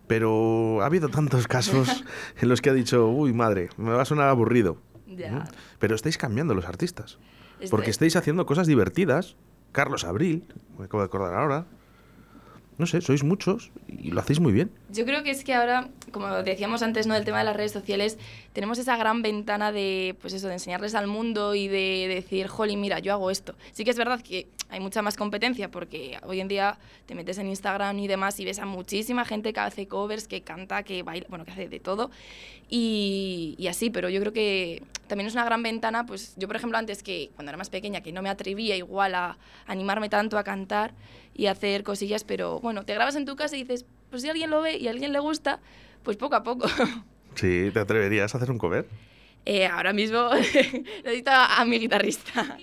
Pero 0.07 0.81
ha 0.83 0.87
habido 0.87 1.09
tantos 1.09 1.47
casos 1.47 2.05
en 2.40 2.49
los 2.49 2.61
que 2.62 2.71
ha 2.71 2.75
dicho, 2.75 3.09
uy, 3.09 3.33
madre, 3.33 3.68
me 3.77 3.90
va 3.90 4.03
a 4.03 4.05
sonar 4.05 4.29
aburrido. 4.29 4.79
Pero 5.79 5.94
estáis 5.94 6.16
cambiando 6.18 6.55
los 6.55 6.64
artistas. 6.66 7.18
Este- 7.59 7.71
Porque 7.71 7.90
estáis 7.90 8.16
haciendo 8.16 8.47
cosas 8.47 8.66
divertidas. 8.66 9.37
Carlos 9.73 10.05
Abril, 10.05 10.44
me 10.79 10.87
acabo 10.87 11.03
de 11.03 11.07
acordar 11.07 11.35
ahora. 11.35 11.66
No 12.79 12.87
sé, 12.87 13.01
sois 13.01 13.25
muchos 13.25 13.73
y 13.88 14.12
lo 14.12 14.21
hacéis 14.21 14.38
muy 14.40 14.53
bien. 14.53 14.71
Yo 14.90 15.05
creo 15.05 15.22
que 15.22 15.31
es 15.31 15.44
que 15.44 15.53
ahora, 15.53 15.88
como 16.12 16.29
decíamos 16.42 16.83
antes, 16.83 17.07
¿no? 17.07 17.14
El 17.14 17.24
tema 17.24 17.38
de 17.38 17.44
las 17.44 17.55
redes 17.55 17.72
sociales, 17.72 18.18
tenemos 18.55 18.79
esa 18.79 18.96
gran 18.96 19.20
ventana 19.20 19.70
de, 19.70 20.16
pues 20.20 20.33
eso, 20.33 20.48
de 20.48 20.55
enseñarles 20.55 20.94
al 20.94 21.07
mundo 21.07 21.55
y 21.55 21.68
de 21.68 22.07
decir, 22.09 22.48
jolly, 22.48 22.77
mira, 22.77 22.98
yo 22.98 23.12
hago 23.12 23.31
esto. 23.31 23.55
Sí 23.72 23.85
que 23.85 23.90
es 23.90 23.98
verdad 23.98 24.22
que 24.22 24.48
hay 24.70 24.81
mucha 24.81 25.03
más 25.03 25.16
competencia 25.16 25.70
porque 25.70 26.18
hoy 26.24 26.40
en 26.40 26.48
día 26.48 26.79
te 27.07 27.14
metes 27.14 27.37
en 27.38 27.48
Instagram 27.48 27.98
y 27.98 28.07
demás 28.07 28.40
y 28.40 28.46
ves 28.46 28.59
a 28.59 28.66
muchísima 28.66 29.24
gente 29.24 29.53
que 29.53 29.61
hace 29.61 29.87
covers, 29.87 30.27
que 30.27 30.42
canta, 30.42 30.83
que 30.83 31.03
baila, 31.03 31.27
bueno, 31.29 31.44
que 31.44 31.51
hace 31.51 31.68
de 31.68 31.81
todo 31.81 32.11
y, 32.68 33.55
y 33.59 33.66
así, 33.66 33.90
pero 33.90 34.09
yo 34.09 34.20
creo 34.20 34.33
que 34.33 34.83
también 35.07 35.27
es 35.27 35.35
una 35.35 35.44
gran 35.44 35.62
ventana, 35.62 36.05
pues 36.05 36.35
yo 36.37 36.46
por 36.48 36.57
ejemplo 36.57 36.77
antes 36.79 37.03
que 37.03 37.31
cuando 37.35 37.51
era 37.51 37.57
más 37.57 37.70
pequeña, 37.70 38.03
que 38.03 38.12
no 38.12 38.20
me 38.20 38.29
atrevía 38.29 38.77
igual 38.77 39.14
a 39.14 39.38
animarme 39.66 40.09
tanto 40.09 40.37
a 40.37 40.44
cantar 40.44 40.92
y 41.35 41.46
hacer 41.46 41.83
cosillas, 41.83 42.24
pero 42.24 42.61
bueno, 42.61 42.85
te 42.85 42.94
grabas 42.94 43.16
en 43.16 43.24
tu 43.24 43.37
casa 43.37 43.57
y 43.57 43.62
dices, 43.62 43.87
pues 44.11 44.23
si 44.23 44.29
alguien 44.29 44.51
lo 44.51 44.62
ve 44.62 44.77
y 44.77 44.88
a 44.88 44.90
alguien 44.90 45.12
le 45.12 45.18
gusta, 45.18 45.61
pues 46.03 46.16
poco 46.16 46.37
a 46.37 46.42
poco. 46.42 46.66
Sí, 47.35 47.71
¿te 47.73 47.79
atreverías 47.79 48.35
a 48.35 48.38
hacer 48.38 48.51
un 48.51 48.59
cover? 48.59 48.88
Eh, 49.44 49.64
ahora 49.66 49.92
mismo 49.92 50.31
necesito 51.05 51.31
a, 51.31 51.61
a 51.61 51.64
mi 51.64 51.79
guitarrista. 51.79 52.59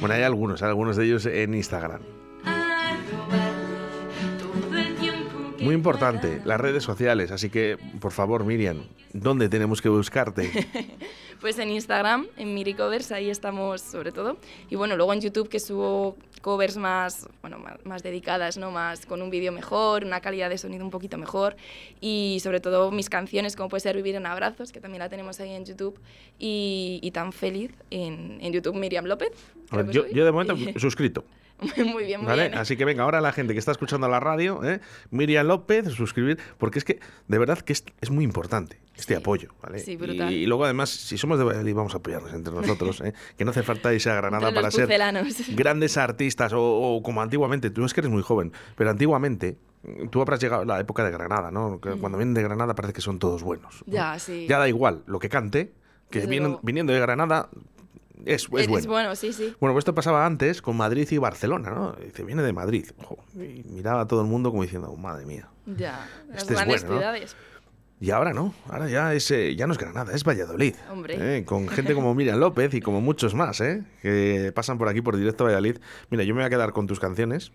Bueno, 0.00 0.14
hay 0.16 0.22
algunos, 0.22 0.60
hay 0.62 0.68
algunos 0.68 0.96
de 0.96 1.04
ellos 1.04 1.26
en 1.26 1.54
Instagram. 1.54 2.00
Muy 5.62 5.74
importante, 5.74 6.40
las 6.44 6.60
redes 6.60 6.82
sociales. 6.82 7.30
Así 7.30 7.50
que, 7.50 7.78
por 8.00 8.12
favor, 8.12 8.44
Miriam, 8.44 8.82
¿dónde 9.12 9.48
tenemos 9.48 9.80
que 9.80 9.88
buscarte? 9.88 10.50
Pues 11.42 11.58
en 11.58 11.70
Instagram, 11.70 12.28
en 12.36 12.54
Miri 12.54 12.72
Covers, 12.72 13.10
ahí 13.10 13.28
estamos 13.28 13.80
sobre 13.80 14.12
todo. 14.12 14.38
Y 14.70 14.76
bueno, 14.76 14.96
luego 14.96 15.12
en 15.12 15.20
YouTube 15.20 15.48
que 15.48 15.58
subo 15.58 16.16
covers 16.40 16.76
más, 16.76 17.28
bueno, 17.40 17.58
más, 17.58 17.84
más 17.84 18.04
dedicadas, 18.04 18.58
¿no? 18.58 18.70
Más 18.70 19.06
con 19.06 19.20
un 19.22 19.28
vídeo 19.28 19.50
mejor, 19.50 20.04
una 20.04 20.20
calidad 20.20 20.50
de 20.50 20.56
sonido 20.56 20.84
un 20.84 20.92
poquito 20.92 21.18
mejor. 21.18 21.56
Y 22.00 22.38
sobre 22.44 22.60
todo 22.60 22.92
mis 22.92 23.10
canciones, 23.10 23.56
como 23.56 23.68
puede 23.70 23.80
ser 23.80 23.96
Vivir 23.96 24.14
en 24.14 24.24
Abrazos, 24.24 24.70
que 24.70 24.78
también 24.78 25.00
la 25.00 25.08
tenemos 25.08 25.40
ahí 25.40 25.50
en 25.50 25.64
YouTube. 25.64 25.98
Y, 26.38 27.00
y 27.02 27.10
Tan 27.10 27.32
Feliz 27.32 27.72
en, 27.90 28.38
en 28.40 28.52
YouTube, 28.52 28.76
Miriam 28.76 29.06
López. 29.06 29.32
yo, 29.90 30.06
yo 30.06 30.24
de 30.24 30.30
momento 30.30 30.56
suscrito. 30.78 31.24
muy 31.76 32.04
bien, 32.04 32.20
muy 32.20 32.26
¿Vale? 32.28 32.48
bien. 32.48 32.58
Así 32.58 32.76
que 32.76 32.84
venga, 32.84 33.04
ahora 33.04 33.20
la 33.20 33.32
gente 33.32 33.52
que 33.52 33.58
está 33.58 33.72
escuchando 33.72 34.08
la 34.08 34.20
radio, 34.20 34.64
¿eh? 34.64 34.80
Miriam 35.10 35.46
López, 35.46 35.88
suscribir, 35.92 36.38
porque 36.58 36.78
es 36.78 36.84
que 36.84 36.98
de 37.28 37.38
verdad 37.38 37.58
que 37.60 37.72
es, 37.72 37.84
es 38.00 38.10
muy 38.10 38.24
importante 38.24 38.80
este 38.96 39.14
Sí. 39.14 39.20
apoyo, 39.20 39.48
¿vale? 39.62 39.78
Sí, 39.78 39.96
brutal. 39.96 40.30
Y, 40.32 40.36
y 40.42 40.46
luego 40.46 40.64
además, 40.64 40.90
si 40.90 41.16
somos 41.16 41.38
de 41.38 41.44
Valladolid, 41.44 41.74
vamos 41.74 41.94
a 41.94 41.98
apoyarnos 41.98 42.32
entre 42.34 42.52
nosotros, 42.52 43.00
¿eh? 43.00 43.12
que 43.38 43.44
no 43.44 43.52
hace 43.52 43.62
falta 43.62 43.92
irse 43.94 44.10
a 44.10 44.14
Granada 44.16 44.52
para 44.52 44.70
ser 44.70 44.88
grandes 45.54 45.96
artistas 45.96 46.52
o, 46.52 46.60
o 46.62 47.02
como 47.02 47.22
antiguamente, 47.22 47.70
tú 47.70 47.84
es 47.84 47.94
que 47.94 48.00
eres 48.00 48.10
muy 48.12 48.22
joven, 48.22 48.52
pero 48.76 48.90
antiguamente 48.90 49.56
tú 50.10 50.20
habrás 50.20 50.40
llegado 50.40 50.62
a 50.62 50.64
la 50.64 50.78
época 50.80 51.04
de 51.04 51.10
Granada, 51.10 51.50
¿no? 51.50 51.80
Mm. 51.82 51.98
Cuando 52.00 52.18
vienen 52.18 52.34
de 52.34 52.42
Granada 52.42 52.74
parece 52.74 52.92
que 52.92 53.00
son 53.00 53.18
todos 53.18 53.42
buenos. 53.42 53.82
¿no? 53.86 53.92
Ya, 53.92 54.18
sí. 54.18 54.46
Ya 54.48 54.58
da 54.58 54.68
igual 54.68 55.02
lo 55.06 55.18
que 55.18 55.28
cante, 55.28 55.72
que 56.10 56.26
vienen- 56.26 56.58
viniendo 56.62 56.92
de 56.92 57.00
Granada 57.00 57.48
es, 58.24 58.42
es 58.42 58.48
Es 58.60 58.68
bueno. 58.68 58.86
bueno, 58.88 59.16
sí, 59.16 59.32
sí. 59.32 59.54
Bueno, 59.60 59.72
pues 59.74 59.82
esto 59.82 59.94
pasaba 59.94 60.24
antes 60.26 60.62
con 60.62 60.76
Madrid 60.76 61.08
y 61.10 61.18
Barcelona, 61.18 61.70
¿no? 61.70 61.92
Dice, 61.92 62.24
viene 62.24 62.42
de 62.42 62.52
Madrid. 62.52 62.86
Ojo, 62.98 63.18
y 63.34 63.62
miraba 63.70 64.02
a 64.02 64.06
todo 64.06 64.20
el 64.22 64.26
mundo 64.26 64.50
como 64.50 64.62
diciendo, 64.62 64.90
"Oh, 64.90 64.96
madre 64.96 65.26
mía. 65.26 65.48
Ya, 65.66 66.06
las 66.28 66.42
Este 66.42 66.54
es 66.54 66.58
grandes 66.60 66.82
bueno, 66.82 66.94
¿no? 66.94 67.00
ciudades. 67.00 67.36
Y 68.00 68.10
ahora 68.10 68.32
no, 68.32 68.52
ahora 68.68 68.88
ya 68.88 69.14
es 69.14 69.30
eh, 69.30 69.54
ya 69.54 69.68
no 69.68 69.74
es 69.74 69.78
Granada, 69.78 70.12
es 70.12 70.24
Valladolid. 70.24 70.74
Hombre. 70.90 71.38
¿eh? 71.38 71.44
Con 71.44 71.68
gente 71.68 71.94
como 71.94 72.14
Miriam 72.16 72.40
López 72.40 72.74
y 72.74 72.80
como 72.80 73.00
muchos 73.00 73.32
más, 73.34 73.60
¿eh? 73.60 73.84
Que 74.02 74.50
pasan 74.52 74.76
por 74.76 74.88
aquí 74.88 75.00
por 75.02 75.16
directo 75.16 75.44
a 75.44 75.46
Valladolid. 75.46 75.76
Mira, 76.10 76.24
yo 76.24 76.34
me 76.34 76.40
voy 76.40 76.46
a 76.46 76.50
quedar 76.50 76.72
con 76.72 76.88
tus 76.88 76.98
canciones, 76.98 77.52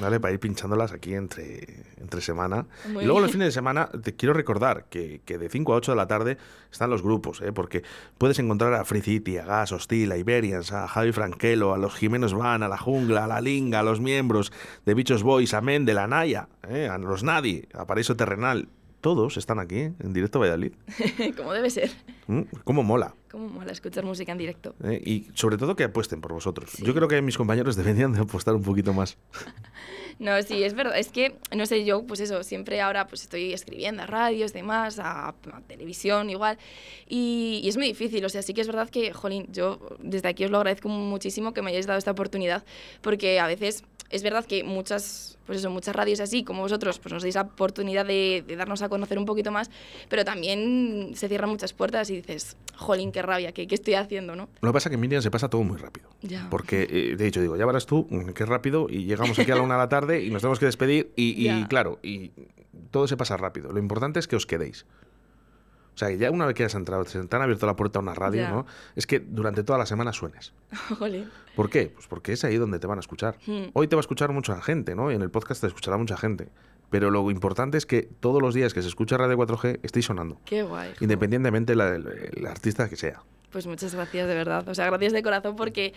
¿vale? 0.00 0.20
Para 0.20 0.32
ir 0.32 0.40
pinchándolas 0.40 0.92
aquí 0.92 1.14
entre, 1.14 1.84
entre 1.98 2.20
semana. 2.20 2.66
Muy 2.88 3.04
y 3.04 3.06
luego 3.06 3.20
los 3.20 3.30
fines 3.32 3.48
de 3.48 3.52
semana 3.52 3.88
te 4.02 4.14
quiero 4.14 4.32
recordar 4.32 4.86
que, 4.88 5.20
que 5.24 5.38
de 5.38 5.48
5 5.48 5.72
a 5.72 5.76
8 5.76 5.92
de 5.92 5.96
la 5.96 6.06
tarde 6.06 6.38
están 6.70 6.90
los 6.90 7.02
grupos, 7.02 7.40
¿eh? 7.40 7.52
Porque 7.52 7.82
puedes 8.18 8.38
encontrar 8.38 8.74
a 8.74 8.84
Free 8.84 9.02
City, 9.02 9.38
a 9.38 9.44
Gas, 9.44 9.72
Hostil, 9.72 10.12
a 10.12 10.16
Iberians, 10.16 10.72
a 10.72 10.88
Javi 10.88 11.12
Franquelo, 11.12 11.74
a 11.74 11.78
los 11.78 11.94
Jimenos 11.94 12.34
Van, 12.34 12.62
a 12.62 12.68
La 12.68 12.78
Jungla, 12.78 13.24
a 13.24 13.26
La 13.26 13.40
Linga, 13.40 13.80
a 13.80 13.82
los 13.82 14.00
miembros 14.00 14.52
de 14.86 14.94
Bichos 14.94 15.22
Boys, 15.22 15.54
a 15.54 15.60
Mendel, 15.60 15.98
a 15.98 16.06
Naya, 16.06 16.48
¿eh? 16.68 16.88
a 16.88 16.98
los 16.98 17.22
Nadi, 17.22 17.66
a 17.74 17.86
Paraíso 17.86 18.16
Terrenal. 18.16 18.68
Todos 19.00 19.36
están 19.36 19.58
aquí, 19.58 19.78
¿eh? 19.78 19.92
en 19.98 20.12
directo 20.12 20.38
a 20.38 20.42
Valladolid. 20.42 20.74
Como 21.36 21.52
debe 21.52 21.70
ser. 21.70 21.90
¿Mm? 22.28 22.42
¿Cómo 22.64 22.84
mola? 22.84 23.14
Como 23.32 23.48
mola 23.48 23.72
escuchar 23.72 24.04
música 24.04 24.30
en 24.30 24.38
directo. 24.38 24.74
¿eh? 24.84 25.00
Y 25.04 25.26
sobre 25.34 25.56
todo 25.56 25.74
que 25.74 25.84
apuesten 25.84 26.20
por 26.20 26.34
vosotros. 26.34 26.70
Sí. 26.70 26.84
Yo 26.84 26.94
creo 26.94 27.08
que 27.08 27.20
mis 27.22 27.38
compañeros 27.38 27.76
deberían 27.82 28.12
de 28.12 28.20
apostar 28.20 28.54
un 28.54 28.62
poquito 28.62 28.92
más. 28.92 29.16
No, 30.18 30.40
sí, 30.42 30.62
es 30.62 30.74
verdad. 30.74 30.96
Es 30.96 31.08
que, 31.08 31.38
no 31.56 31.66
sé, 31.66 31.84
yo, 31.84 32.04
pues 32.06 32.20
eso, 32.20 32.44
siempre 32.44 32.80
ahora 32.80 33.08
pues 33.08 33.22
estoy 33.22 33.54
escribiendo 33.54 34.02
a 34.02 34.06
radios, 34.06 34.52
demás, 34.52 34.98
a, 34.98 35.30
a 35.30 35.60
televisión 35.66 36.30
igual. 36.30 36.58
Y, 37.08 37.60
y 37.64 37.68
es 37.68 37.76
muy 37.76 37.86
difícil. 37.86 38.24
O 38.24 38.28
sea, 38.28 38.42
sí 38.42 38.54
que 38.54 38.60
es 38.60 38.66
verdad 38.66 38.88
que, 38.88 39.12
jolín, 39.12 39.48
yo 39.50 39.80
desde 40.00 40.28
aquí 40.28 40.44
os 40.44 40.50
lo 40.50 40.58
agradezco 40.58 40.88
muchísimo 40.88 41.54
que 41.54 41.62
me 41.62 41.70
hayáis 41.70 41.86
dado 41.86 41.98
esta 41.98 42.12
oportunidad, 42.12 42.62
porque 43.00 43.40
a 43.40 43.46
veces 43.46 43.84
es 44.10 44.22
verdad 44.22 44.44
que 44.44 44.62
muchas, 44.62 45.38
pues 45.46 45.58
eso, 45.58 45.70
muchas 45.70 45.96
radios 45.96 46.20
así 46.20 46.44
como 46.44 46.60
vosotros, 46.60 46.98
pues 46.98 47.12
nos 47.12 47.22
dais 47.22 47.34
la 47.34 47.42
oportunidad 47.42 48.04
de, 48.04 48.44
de 48.46 48.56
darnos 48.56 48.82
a 48.82 48.90
conocer 48.90 49.18
un 49.18 49.24
poquito 49.24 49.50
más, 49.50 49.70
pero 50.10 50.24
también 50.24 51.12
se 51.14 51.28
cierran 51.28 51.48
muchas 51.48 51.72
puertas 51.72 52.10
y 52.10 52.16
dices, 52.16 52.56
jolín, 52.76 53.10
qué 53.10 53.21
rabia, 53.22 53.52
qué, 53.52 53.66
qué 53.66 53.74
estoy 53.74 53.94
haciendo, 53.94 54.36
¿no? 54.36 54.48
Lo 54.60 54.70
que 54.70 54.72
pasa 54.72 54.88
es 54.88 54.90
que 54.90 54.96
Miriam 54.96 55.22
se 55.22 55.30
pasa 55.30 55.48
todo 55.48 55.62
muy 55.62 55.78
rápido. 55.78 56.10
Ya. 56.22 56.48
Porque, 56.50 56.86
eh, 56.90 57.16
de 57.16 57.26
hecho, 57.26 57.40
digo, 57.40 57.56
ya 57.56 57.66
verás 57.66 57.86
tú, 57.86 58.06
mm, 58.10 58.30
qué 58.30 58.44
rápido, 58.44 58.86
y 58.88 59.04
llegamos 59.04 59.38
aquí 59.38 59.50
a 59.50 59.56
la 59.56 59.62
una 59.62 59.74
de 59.74 59.80
la 59.80 59.88
tarde 59.88 60.22
y 60.22 60.30
nos 60.30 60.42
tenemos 60.42 60.58
que 60.58 60.66
despedir, 60.66 61.12
y, 61.16 61.64
claro, 61.66 61.98
y 62.02 62.32
todo 62.90 63.06
se 63.08 63.16
pasa 63.16 63.36
rápido. 63.36 63.72
Lo 63.72 63.78
importante 63.78 64.18
es 64.18 64.28
que 64.28 64.36
os 64.36 64.46
quedéis. 64.46 64.86
O 65.94 65.98
sea, 65.98 66.08
que 66.08 66.16
ya 66.16 66.30
una 66.30 66.46
vez 66.46 66.54
que 66.54 66.64
has 66.64 66.74
entrado, 66.74 67.04
se 67.04 67.22
te 67.22 67.36
han 67.36 67.42
abierto 67.42 67.66
la 67.66 67.76
puerta 67.76 67.98
a 67.98 68.02
una 68.02 68.14
radio. 68.14 68.48
¿no? 68.48 68.66
Es 68.96 69.06
que 69.06 69.20
durante 69.20 69.62
toda 69.62 69.78
la 69.78 69.84
semana 69.86 70.12
suenes. 70.12 70.54
jolín. 70.98 71.30
¿Por 71.54 71.68
qué? 71.68 71.90
Pues 71.94 72.06
porque 72.06 72.32
es 72.32 72.44
ahí 72.44 72.56
donde 72.56 72.78
te 72.78 72.86
van 72.86 72.98
a 72.98 73.00
escuchar. 73.00 73.36
Hmm. 73.46 73.64
Hoy 73.74 73.88
te 73.88 73.96
va 73.96 74.00
a 74.00 74.02
escuchar 74.02 74.32
mucha 74.32 74.60
gente, 74.62 74.94
¿no? 74.94 75.12
Y 75.12 75.16
en 75.16 75.22
el 75.22 75.30
podcast 75.30 75.60
te 75.60 75.66
escuchará 75.66 75.98
mucha 75.98 76.16
gente. 76.16 76.48
Pero 76.92 77.10
lo 77.10 77.28
importante 77.30 77.78
es 77.78 77.86
que 77.86 78.02
todos 78.20 78.40
los 78.40 78.54
días 78.54 78.72
que 78.74 78.82
se 78.82 78.88
escucha 78.88 79.16
Radio 79.16 79.36
4G 79.38 79.80
estéis 79.82 80.04
sonando. 80.06 80.38
Qué 80.44 80.62
guay. 80.62 80.92
Independientemente 81.00 81.74
la- 81.74 81.96
el, 81.96 82.06
el 82.36 82.46
artista 82.46 82.88
que 82.88 82.96
sea. 82.96 83.22
Pues 83.52 83.66
muchas 83.66 83.94
gracias, 83.94 84.26
de 84.26 84.34
verdad. 84.34 84.66
O 84.68 84.74
sea, 84.74 84.86
gracias 84.86 85.12
de 85.12 85.22
corazón 85.22 85.56
porque, 85.56 85.92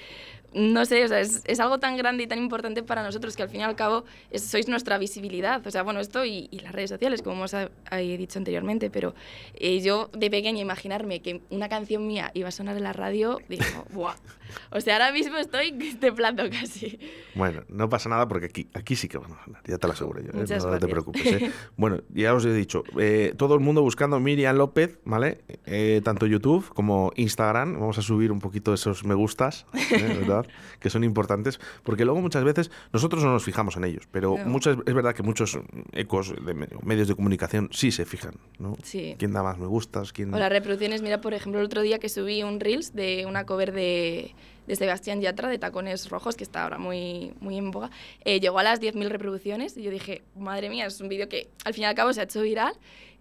no 0.54 0.86
sé, 0.86 1.06
o 1.06 1.08
sea, 1.08 1.22
es, 1.22 1.42
es 1.46 1.60
algo 1.62 1.80
tan 1.80 1.96
grande 1.96 2.24
y 2.24 2.28
tan 2.28 2.38
importante 2.38 2.84
para 2.84 3.02
nosotros 3.02 3.36
que 3.36 3.44
al 3.44 3.50
fin 3.50 3.62
y 3.62 3.64
al 3.64 3.76
cabo 3.76 4.04
es- 4.30 4.44
sois 4.44 4.68
nuestra 4.68 4.98
visibilidad. 4.98 5.66
O 5.66 5.72
sea, 5.72 5.82
bueno, 5.84 6.02
esto 6.02 6.26
y, 6.26 6.50
y 6.52 6.60
las 6.60 6.74
redes 6.74 6.90
sociales, 6.90 7.22
como 7.22 7.44
os 7.44 7.54
ha- 7.54 7.70
he 7.92 8.18
dicho 8.18 8.40
anteriormente, 8.40 8.90
pero 8.90 9.16
eh, 9.56 9.80
yo 9.82 10.10
de 10.14 10.30
pequeña 10.30 10.60
imaginarme 10.62 11.22
que 11.22 11.42
una 11.50 11.70
canción 11.70 12.06
mía 12.06 12.30
iba 12.34 12.50
a 12.50 12.52
sonar 12.52 12.76
en 12.78 12.84
la 12.84 12.94
radio, 12.94 13.40
digo, 13.48 13.64
¡buah! 13.94 14.16
O 14.72 14.80
sea, 14.80 14.94
ahora 14.96 15.12
mismo 15.12 15.38
estoy 15.38 15.72
temblando 16.00 16.44
casi. 16.50 17.00
Bueno, 17.34 17.64
no 17.68 17.90
pasa 17.90 18.10
nada 18.10 18.28
porque 18.28 18.46
aquí, 18.46 18.68
aquí 18.74 18.96
sí 18.96 19.08
que 19.10 19.18
van 19.18 19.32
a 19.34 19.36
ganar, 19.46 19.62
ya 19.66 19.78
te 19.78 19.88
lo 19.88 19.94
aseguro 19.94 20.22
yo. 20.22 20.30
¿eh? 20.30 20.46
No, 20.66 20.72
no 20.72 20.80
te 20.80 20.88
preocupes. 20.92 21.26
¿eh? 21.26 21.52
Bueno, 21.78 22.02
ya 22.10 22.34
os 22.34 22.46
he 22.46 22.54
dicho, 22.54 22.84
eh, 23.00 23.34
todo 23.38 23.56
el 23.56 23.60
mundo 23.62 23.82
buscando 23.82 24.20
Miriam 24.20 24.56
López, 24.58 25.00
¿vale? 25.04 25.40
Eh, 25.66 26.02
tanto 26.04 26.26
YouTube 26.26 26.70
como 26.74 27.12
Instagram. 27.16 27.45
Vamos 27.54 27.98
a 27.98 28.02
subir 28.02 28.32
un 28.32 28.40
poquito 28.40 28.74
esos 28.74 29.04
me 29.04 29.14
gustas, 29.14 29.66
¿eh? 29.74 30.18
¿verdad? 30.20 30.46
que 30.80 30.90
son 30.90 31.04
importantes, 31.04 31.60
porque 31.84 32.06
luego 32.06 32.22
muchas 32.22 32.44
veces 32.44 32.72
nosotros 32.92 33.24
no 33.24 33.32
nos 33.32 33.44
fijamos 33.44 33.78
en 33.78 33.84
ellos, 33.86 34.08
pero 34.12 34.36
No. 34.38 34.46
muchas, 34.46 34.78
es 34.86 34.94
verdad 34.94 35.14
que 35.14 35.24
muchos 35.24 35.58
ecos 35.94 36.34
de 36.46 36.54
me- 36.54 36.68
medios 36.84 37.08
de 37.08 37.16
comunicación 37.16 37.70
sí 37.72 37.92
se 37.92 38.06
fijan, 38.06 38.34
¿no? 38.60 38.76
Sí. 38.84 39.16
¿Quién 39.18 39.34
da 39.34 39.44
más 39.44 39.58
me 39.58 39.68
gustas? 39.68 40.12
¿Quién... 40.12 40.34
O 40.34 40.38
las 40.40 40.50
reproducciones, 40.52 41.02
mira, 41.02 41.22
por 41.22 41.34
ejemplo, 41.34 41.60
el 41.60 41.66
otro 41.68 41.82
día 41.82 42.00
que 42.00 42.10
subí 42.10 42.44
un 42.44 42.60
Reels 42.60 42.94
de 42.96 43.26
una 43.28 43.46
cover 43.46 43.72
de, 43.72 44.34
de 44.68 44.76
Sebastián 44.76 45.22
Yatra 45.22 45.48
de 45.50 45.60
Tacones 45.60 46.10
Rojos, 46.10 46.36
que 46.36 46.44
está 46.44 46.64
ahora 46.64 46.78
muy, 46.78 47.34
muy 47.40 47.58
en 47.58 47.72
boga, 47.72 47.92
eh, 48.24 48.40
llegó 48.40 48.60
a 48.60 48.64
las 48.64 48.82
10.000 48.82 49.08
reproducciones 49.10 49.78
y 49.78 49.84
yo 49.84 49.92
dije, 49.92 50.24
madre 50.36 50.70
mía, 50.70 50.86
es 50.88 51.00
un 51.02 51.10
vídeo 51.10 51.30
que 51.30 51.50
al 51.64 51.74
fin 51.74 51.84
y 51.84 51.86
al 51.86 51.96
cabo 51.96 52.12
se 52.14 52.22
ha 52.22 52.24
hecho 52.24 52.42
viral 52.42 52.74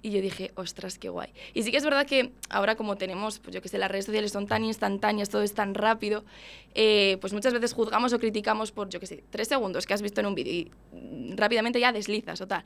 y 0.05 0.11
yo 0.11 0.21
dije, 0.21 0.51
ostras, 0.55 0.99
qué 0.99 1.09
guay. 1.09 1.31
Y 1.55 1.63
sí 1.63 1.71
que 1.71 1.79
es 1.79 1.85
verdad 1.85 2.07
que 2.07 2.31
ahora 2.51 2.77
como 2.77 2.97
tenemos, 2.97 3.39
pues 3.39 3.55
yo 3.55 3.63
que 3.63 3.71
sé, 3.71 3.79
las 3.79 3.91
redes 3.91 4.05
sociales 4.05 4.31
son 4.33 4.47
tan 4.47 4.63
instantáneas, 4.63 5.31
todo 5.31 5.41
es 5.43 5.55
tan 5.55 5.75
rápido, 5.75 6.25
eh, 6.75 7.17
pues 7.23 7.33
muchas 7.33 7.55
veces 7.55 7.73
juzgamos 7.73 8.13
o 8.13 8.19
criticamos 8.19 8.71
por, 8.71 8.91
yo 8.91 9.01
que 9.01 9.07
sé, 9.07 9.25
tres 9.31 9.49
segundos 9.49 9.87
que 9.87 9.95
has 9.95 10.03
visto 10.03 10.21
en 10.21 10.27
un 10.27 10.35
vídeo 10.35 10.53
y 10.53 10.71
mm, 10.93 11.37
rápidamente 11.37 11.81
ya 11.81 11.91
deslizas 11.91 12.39
o 12.43 12.47
tal. 12.47 12.65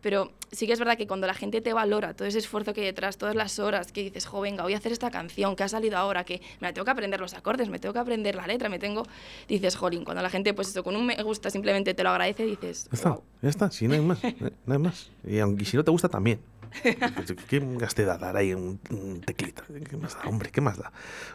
Pero 0.00 0.32
sí 0.50 0.66
que 0.66 0.72
es 0.72 0.78
verdad 0.80 0.96
que 0.96 1.06
cuando 1.06 1.26
la 1.28 1.34
gente 1.34 1.60
te 1.60 1.72
valora 1.74 2.14
todo 2.14 2.26
ese 2.26 2.38
esfuerzo 2.38 2.72
que 2.72 2.80
hay 2.80 2.86
detrás, 2.86 3.18
todas 3.18 3.36
las 3.36 3.58
horas 3.60 3.92
que 3.92 4.02
dices, 4.02 4.26
jo, 4.26 4.40
venga, 4.40 4.64
voy 4.64 4.72
a 4.74 4.78
hacer 4.78 4.90
esta 4.90 5.10
canción 5.12 5.54
que 5.54 5.62
ha 5.62 5.68
salido 5.68 5.96
ahora, 5.96 6.24
que 6.24 6.40
me 6.58 6.66
la 6.68 6.72
tengo 6.72 6.86
que 6.86 6.90
aprender 6.90 7.20
los 7.20 7.34
acordes, 7.34 7.68
me 7.68 7.78
tengo 7.78 7.92
que 7.92 7.98
aprender 8.00 8.34
la 8.34 8.46
letra, 8.48 8.68
me 8.68 8.78
tengo. 8.80 9.04
Dices, 9.46 9.76
jolín, 9.76 10.02
cuando 10.04 10.22
la 10.22 10.30
gente, 10.30 10.54
pues 10.54 10.70
eso, 10.70 10.82
con 10.82 10.96
un 10.96 11.06
me 11.06 11.22
gusta 11.22 11.50
simplemente 11.50 11.92
te 11.94 12.02
lo 12.02 12.08
agradece, 12.10 12.46
dices, 12.46 12.84
Ya 12.86 12.94
está, 12.94 13.08
"Guau". 13.10 13.22
ya 13.42 13.48
está, 13.50 13.70
si 13.70 13.86
no 13.86 13.94
hay 13.94 14.00
más, 14.00 14.18
no 14.66 14.72
hay 14.72 14.78
más. 14.80 15.10
Y 15.24 15.38
aunque 15.38 15.64
si 15.66 15.76
no 15.76 15.84
te 15.84 15.90
gusta 15.92 16.08
también. 16.08 16.40
¿Qué 17.48 17.60
más 17.60 17.94
te 17.94 18.04
da 18.04 18.18
dar 18.18 18.36
ahí 18.36 18.54
un, 18.54 18.80
un 18.90 19.20
teclita? 19.20 19.64
¿Qué 19.88 19.96
más 19.96 20.14
da, 20.14 20.28
hombre? 20.28 20.50
¿Qué 20.50 20.60
más 20.60 20.78
da? 20.78 20.92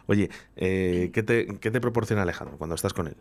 Oye, 0.08 0.30
eh, 0.56 1.12
¿qué, 1.14 1.24
te, 1.24 1.48
¿qué 1.60 1.72
proporciona 1.72 2.24
Alejandro 2.24 2.58
cuando 2.58 2.76
estás 2.76 2.94
con 2.94 3.08
él? 3.08 3.16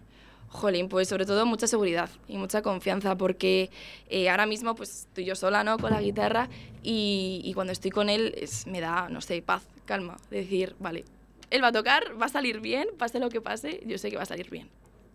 Jolín, 0.48 0.88
pues 0.88 1.08
sobre 1.08 1.26
todo 1.26 1.46
mucha 1.46 1.66
seguridad 1.66 2.08
y 2.28 2.36
mucha 2.36 2.62
confianza, 2.62 3.16
porque 3.16 3.70
eh, 4.08 4.30
ahora 4.30 4.46
mismo 4.46 4.76
pues 4.76 5.00
estoy 5.00 5.24
yo 5.24 5.34
sola, 5.34 5.64
¿no? 5.64 5.78
Con 5.78 5.90
la 5.90 6.00
guitarra 6.00 6.48
y, 6.82 7.50
cuando 7.54 7.72
estoy 7.72 7.90
con 7.90 8.08
él 8.08 8.34
es- 8.36 8.66
me 8.68 8.80
da, 8.80 9.08
no 9.08 9.20
sé, 9.20 9.42
paz, 9.42 9.64
calma, 9.84 10.16
de 10.30 10.38
decir, 10.38 10.76
vale, 10.78 11.04
él 11.50 11.62
va 11.62 11.68
a 11.68 11.72
tocar, 11.72 12.04
va 12.20 12.26
a 12.26 12.28
salir 12.28 12.60
bien, 12.60 12.86
pase 12.98 13.18
lo 13.18 13.30
que 13.30 13.40
pase, 13.40 13.80
yo 13.84 13.98
sé 13.98 14.10
que 14.10 14.16
va 14.16 14.22
a 14.22 14.26
salir 14.26 14.48
bien. 14.48 14.68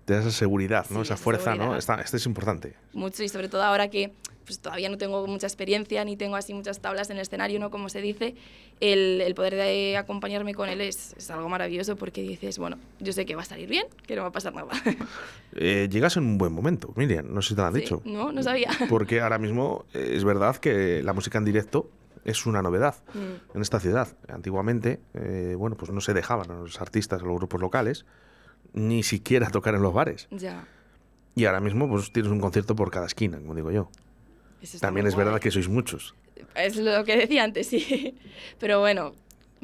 Te 0.10 0.16
da 0.16 0.22
esa 0.22 0.32
seguridad, 0.32 0.88
¿no? 0.90 0.96
Sí, 0.98 1.02
esa 1.04 1.18
fuerza, 1.18 1.54
¿no? 1.54 1.76
Esta, 1.76 2.02
esto 2.02 2.18
es 2.18 2.26
importante. 2.26 2.74
mucho 2.94 3.22
y 3.22 3.30
sobre 3.30 3.48
todo 3.48 3.62
ahora 3.62 3.90
que 3.90 4.12
pues 4.44 4.60
todavía 4.60 4.90
no 4.90 4.98
tengo 4.98 5.28
mucha 5.28 5.46
experiencia 5.46 6.04
ni 6.04 6.18
tengo 6.18 6.36
así 6.36 6.56
muchas 6.56 6.80
tablas 6.80 7.12
en 7.12 7.18
el 7.18 7.22
escenario, 7.22 7.60
¿no? 7.60 7.70
Como 7.70 7.88
se 7.90 8.02
dice, 8.02 8.34
el, 8.80 9.22
el 9.22 9.36
poder 9.36 9.54
de 9.54 9.98
acompañarme 9.98 10.56
con 10.56 10.68
él 10.68 10.82
es, 10.82 11.14
es 11.16 11.30
algo 11.30 11.48
maravilloso 11.48 11.96
porque 11.96 12.24
dices, 12.24 12.58
bueno, 12.58 12.80
yo 13.00 13.14
sé 13.14 13.28
que 13.28 13.36
va 13.36 13.44
a 13.44 13.46
salir 13.46 13.70
bien, 13.70 13.86
que 14.08 14.16
no 14.16 14.24
va 14.24 14.30
a 14.30 14.32
pasar 14.32 14.56
nada. 14.56 14.70
Eh, 15.56 15.88
llegas 15.92 16.18
en 16.18 16.24
un 16.24 16.38
buen 16.40 16.52
momento, 16.54 16.92
Miriam, 16.96 17.28
no 17.32 17.44
sé 17.44 17.50
si 17.50 17.56
te 17.56 17.62
lo 17.62 17.68
han 17.68 17.74
Sí, 17.76 17.82
dicho. 17.82 18.02
No, 18.06 18.32
no 18.32 18.42
sabía. 18.42 18.70
Porque 18.90 19.22
ahora 19.22 19.38
mismo 19.38 19.86
eh, 19.94 20.14
es 20.16 20.24
verdad 20.24 20.56
que 20.58 21.04
la 21.04 21.14
música 21.14 21.38
en 21.38 21.46
directo 21.46 21.88
es 22.26 22.48
una 22.48 22.64
novedad 22.64 22.96
Mm, 23.14 23.56
en 23.58 23.62
esta 23.62 23.80
ciudad. 23.80 24.08
Antiguamente, 24.28 25.00
eh, 25.14 25.54
bueno, 25.58 25.76
pues 25.78 25.92
no 25.92 26.02
se 26.02 26.14
dejaban 26.16 26.50
a 26.50 26.56
los 26.56 26.82
artistas, 26.82 27.22
a 27.22 27.26
los 27.26 27.36
grupos 27.36 27.62
locales, 27.62 28.06
ni 28.74 29.04
siquiera 29.04 29.50
tocar 29.50 29.76
en 29.76 29.82
los 29.82 29.94
bares. 29.94 30.28
ya. 30.32 30.66
Y 31.36 31.46
ahora 31.46 31.62
mismo, 31.62 31.88
pues 31.88 32.12
tienes 32.12 32.32
un 32.32 32.42
concierto 32.42 32.76
por 32.76 32.92
cada 32.92 33.06
esquina, 33.06 33.38
como 33.40 33.56
digo 33.56 33.72
yo. 33.72 33.90
También 34.82 35.08
es 35.08 35.16
verdad 35.16 35.40
que 35.40 35.52
sois 35.52 35.70
muchos. 35.70 36.14
Es 36.56 36.76
lo 36.76 37.04
que 37.06 37.16
decía 37.16 37.44
antes, 37.46 37.68
sí. 37.68 38.18
Pero 38.60 38.80
bueno, 38.82 39.14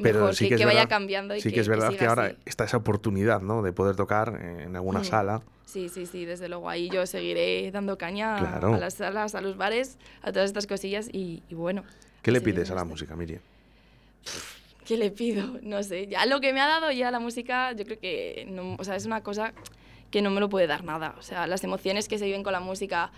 Pero 0.00 0.20
mejor 0.20 0.34
sí 0.34 0.44
que, 0.44 0.48
que, 0.50 0.54
es 0.54 0.60
que 0.60 0.64
vaya 0.64 0.78
verdad- 0.80 0.88
cambiando 0.88 1.34
y 1.36 1.40
sí 1.42 1.50
que, 1.50 1.56
que 1.56 1.60
es 1.60 1.68
verdad 1.68 1.94
que, 1.94 2.06
ahora 2.06 2.26
así. 2.26 2.36
está 2.46 2.64
esa 2.64 2.78
oportunidad, 2.78 3.42
¿no? 3.42 3.60
De 3.62 3.72
poder 3.72 3.94
tocar 3.94 4.40
en 4.40 4.74
alguna 4.74 5.00
Mm. 5.00 5.04
sala. 5.04 5.42
Sí, 5.66 5.88
sí, 5.90 6.06
sí, 6.06 6.24
desde 6.24 6.48
luego. 6.48 6.70
Ahí 6.70 6.88
yo 6.88 7.04
seguiré 7.06 7.70
dando 7.72 7.98
caña 7.98 8.36
a- 8.36 8.38
Claro. 8.38 8.74
a 8.74 8.78
las 8.78 8.94
salas, 8.94 9.34
a 9.34 9.40
los 9.42 9.56
bares, 9.58 9.98
a 10.22 10.32
todas 10.32 10.46
estas 10.48 10.66
cosillas 10.66 11.08
y, 11.12 11.42
y 11.50 11.54
bueno. 11.54 11.82
¿Qué 12.22 12.30
le 12.30 12.40
pides 12.40 12.70
a 12.70 12.74
la 12.74 12.80
en 12.82 12.86
esto. 12.86 12.92
música, 12.94 13.16
Miriam? 13.16 13.40
¿Qué 14.86 14.96
le 14.96 15.10
pido? 15.10 15.58
No 15.62 15.82
sé. 15.82 16.06
Ya 16.06 16.24
lo 16.26 16.40
que 16.40 16.52
me 16.52 16.60
ha 16.60 16.66
dado 16.66 16.90
ya 16.92 17.10
la 17.10 17.18
música, 17.18 17.72
yo 17.72 17.84
creo 17.84 17.98
que 17.98 18.46
no, 18.48 18.76
o 18.78 18.84
sea, 18.84 18.96
es 18.96 19.04
una 19.04 19.22
cosa 19.22 19.52
que 20.10 20.22
no 20.22 20.30
me 20.30 20.40
lo 20.40 20.48
puede 20.48 20.66
dar 20.66 20.84
nada. 20.84 21.14
O 21.18 21.22
sea, 21.22 21.46
las 21.46 21.64
emociones 21.64 22.08
que 22.08 22.18
se 22.18 22.24
viven 22.24 22.44
con 22.44 22.52
la 22.52 22.60
música, 22.60 23.10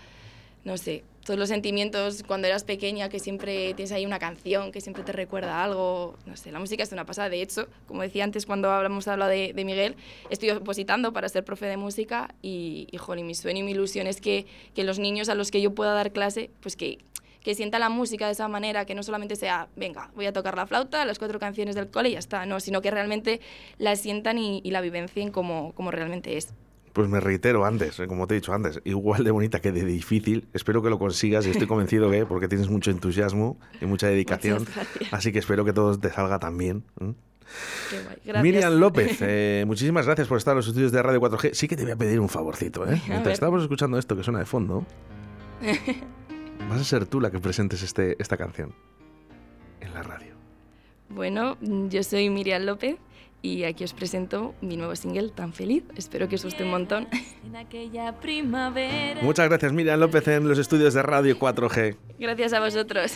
no 0.63 0.77
sé, 0.77 1.03
todos 1.23 1.39
los 1.39 1.49
sentimientos 1.49 2.23
cuando 2.23 2.47
eras 2.47 2.63
pequeña, 2.63 3.07
que 3.07 3.19
siempre 3.19 3.75
tienes 3.75 3.91
ahí 3.91 4.03
una 4.03 4.17
canción, 4.17 4.71
que 4.71 4.81
siempre 4.81 5.03
te 5.03 5.11
recuerda 5.11 5.63
algo, 5.63 6.17
no 6.25 6.35
sé, 6.35 6.51
la 6.51 6.59
música 6.59 6.81
es 6.81 6.91
una 6.91 7.05
pasada. 7.05 7.29
De 7.29 7.39
hecho, 7.39 7.67
como 7.87 8.01
decía 8.01 8.23
antes 8.23 8.47
cuando 8.47 8.71
hablamos 8.71 9.07
hablado 9.07 9.29
de, 9.29 9.53
de 9.53 9.63
Miguel, 9.63 9.95
estoy 10.31 10.49
opositando 10.49 11.13
para 11.13 11.29
ser 11.29 11.45
profe 11.45 11.67
de 11.67 11.77
música 11.77 12.33
y, 12.41 12.87
y, 12.91 12.97
jolín, 12.97 13.27
mi 13.27 13.35
sueño 13.35 13.59
y 13.59 13.63
mi 13.63 13.71
ilusión 13.73 14.07
es 14.07 14.21
que, 14.21 14.47
que 14.73 14.83
los 14.83 14.97
niños 14.97 15.29
a 15.29 15.35
los 15.35 15.51
que 15.51 15.61
yo 15.61 15.75
pueda 15.75 15.93
dar 15.93 16.11
clase, 16.11 16.49
pues 16.61 16.75
que 16.75 16.97
que 17.41 17.55
sienta 17.55 17.79
la 17.79 17.89
música 17.89 18.25
de 18.25 18.33
esa 18.33 18.47
manera, 18.47 18.85
que 18.85 18.95
no 18.95 19.03
solamente 19.03 19.35
sea, 19.35 19.69
venga, 19.75 20.11
voy 20.15 20.25
a 20.25 20.33
tocar 20.33 20.55
la 20.55 20.67
flauta, 20.67 21.05
las 21.05 21.19
cuatro 21.19 21.39
canciones 21.39 21.75
del 21.75 21.89
cole 21.89 22.09
y 22.09 22.11
ya 22.13 22.19
está, 22.19 22.45
no, 22.45 22.59
sino 22.59 22.81
que 22.81 22.91
realmente 22.91 23.41
la 23.77 23.95
sientan 23.95 24.37
y, 24.37 24.61
y 24.63 24.71
la 24.71 24.81
vivencien 24.81 25.31
como, 25.31 25.73
como 25.73 25.91
realmente 25.91 26.37
es. 26.37 26.53
Pues 26.93 27.07
me 27.07 27.19
reitero 27.19 27.65
antes, 27.65 27.99
eh, 27.99 28.07
como 28.07 28.27
te 28.27 28.33
he 28.33 28.37
dicho 28.39 28.53
antes, 28.53 28.81
igual 28.83 29.23
de 29.23 29.31
bonita 29.31 29.61
que 29.61 29.71
de 29.71 29.85
difícil. 29.85 30.47
Espero 30.53 30.81
que 30.81 30.89
lo 30.89 30.99
consigas 30.99 31.45
y 31.45 31.51
estoy 31.51 31.67
convencido 31.67 32.09
que, 32.09 32.25
porque 32.25 32.47
tienes 32.47 32.69
mucho 32.69 32.91
entusiasmo 32.91 33.57
y 33.79 33.85
mucha 33.85 34.07
dedicación. 34.07 34.65
Así 35.11 35.31
que 35.31 35.39
espero 35.39 35.65
que 35.65 35.73
todo 35.73 35.97
te 35.97 36.09
salga 36.09 36.39
tan 36.39 36.57
bien. 36.57 36.83
Miriam 38.41 38.73
López, 38.73 39.17
eh, 39.21 39.63
muchísimas 39.65 40.05
gracias 40.05 40.27
por 40.27 40.37
estar 40.37 40.53
en 40.53 40.57
los 40.57 40.67
estudios 40.67 40.91
de 40.91 41.01
Radio 41.01 41.21
4G. 41.21 41.53
Sí 41.53 41.67
que 41.67 41.75
te 41.75 41.83
voy 41.83 41.91
a 41.91 41.95
pedir 41.95 42.19
un 42.19 42.29
favorcito, 42.29 42.85
¿eh? 42.87 43.01
Mientras 43.07 43.33
estamos 43.33 43.61
escuchando 43.61 43.97
esto 43.97 44.15
que 44.15 44.23
suena 44.23 44.39
de 44.39 44.45
fondo, 44.45 44.85
vas 46.67 46.81
a 46.81 46.83
ser 46.83 47.05
tú 47.05 47.21
la 47.21 47.31
que 47.31 47.39
presentes 47.39 47.83
este, 47.83 48.15
esta 48.19 48.37
canción 48.37 48.73
en 49.81 49.93
la 49.93 50.03
radio. 50.03 50.35
Bueno, 51.09 51.57
yo 51.61 52.03
soy 52.03 52.29
Miriam 52.29 52.63
López 52.63 52.97
y 53.41 53.63
aquí 53.63 53.83
os 53.83 53.93
presento 53.93 54.53
mi 54.61 54.75
nuevo 54.75 54.95
single 54.95 55.29
Tan 55.29 55.53
Feliz. 55.53 55.83
Espero 55.95 56.27
que 56.27 56.35
os 56.35 56.43
guste 56.43 56.63
un 56.63 56.71
montón. 56.71 57.07
Muchas 59.21 59.49
gracias 59.49 59.73
Miriam 59.73 59.99
López 59.99 60.27
en 60.27 60.47
los 60.47 60.59
estudios 60.59 60.93
de 60.93 61.01
Radio 61.01 61.39
4G. 61.39 61.95
Gracias 62.19 62.53
a 62.53 62.59
vosotros. 62.59 63.15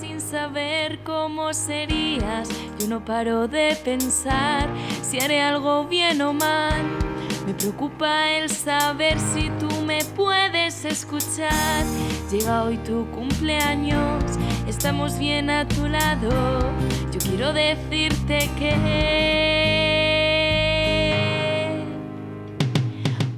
Sin 0.00 0.20
saber 0.20 1.00
cómo 1.04 1.52
serías, 1.52 2.48
yo 2.78 2.88
no 2.88 3.04
paro 3.04 3.46
de 3.48 3.76
pensar 3.84 4.68
si 5.02 5.20
haré 5.20 5.40
algo 5.40 5.86
bien 5.86 6.20
o 6.22 6.32
mal. 6.32 7.09
Me 7.50 7.56
preocupa 7.56 8.30
el 8.30 8.48
saber 8.48 9.18
si 9.18 9.50
tú 9.58 9.68
me 9.84 10.04
puedes 10.14 10.84
escuchar. 10.84 11.84
Llega 12.30 12.62
hoy 12.62 12.78
tu 12.78 13.04
cumpleaños, 13.10 14.22
estamos 14.68 15.18
bien 15.18 15.50
a 15.50 15.66
tu 15.66 15.88
lado. 15.88 16.30
Yo 17.10 17.18
quiero 17.18 17.52
decirte 17.52 18.48
que 18.56 19.59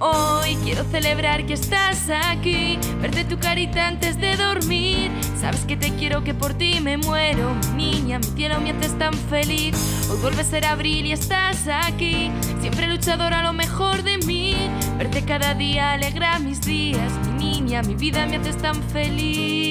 Hoy 0.05 0.57
quiero 0.65 0.83
celebrar 0.91 1.47
que 1.47 1.53
estás 1.53 2.11
aquí, 2.11 2.77
verte 3.01 3.25
tu 3.25 3.39
carita 3.39 3.87
antes 3.87 4.19
de 4.21 4.37
dormir. 4.37 5.13
Sabes 5.41 5.61
que 5.61 5.77
te 5.77 5.95
quiero, 5.95 6.25
que 6.25 6.35
por 6.35 6.55
ti 6.55 6.81
me 6.81 6.97
muero. 6.97 7.55
Mi 7.77 7.93
niña, 7.93 8.19
mi 8.19 8.27
cielo 8.35 8.61
me 8.61 8.73
haces 8.73 8.99
tan 8.99 9.15
feliz. 9.15 9.77
Hoy 10.11 10.19
vuelve 10.21 10.41
a 10.41 10.45
ser 10.45 10.65
abril 10.65 11.07
y 11.07 11.13
estás 11.13 11.69
aquí, 11.69 12.33
siempre 12.61 12.89
luchadora, 12.89 13.45
lo 13.45 13.53
mejor 13.53 14.03
de 14.03 14.19
mí. 14.19 14.57
Verte 14.99 15.23
cada 15.25 15.55
día 15.55 15.93
alegra 15.93 16.41
mis 16.41 16.63
días. 16.63 17.13
Mi 17.25 17.61
niña, 17.61 17.85
mi 17.85 17.95
vida 17.95 18.27
me 18.27 18.39
haces 18.39 18.59
tan 18.59 18.83
feliz. 18.83 19.63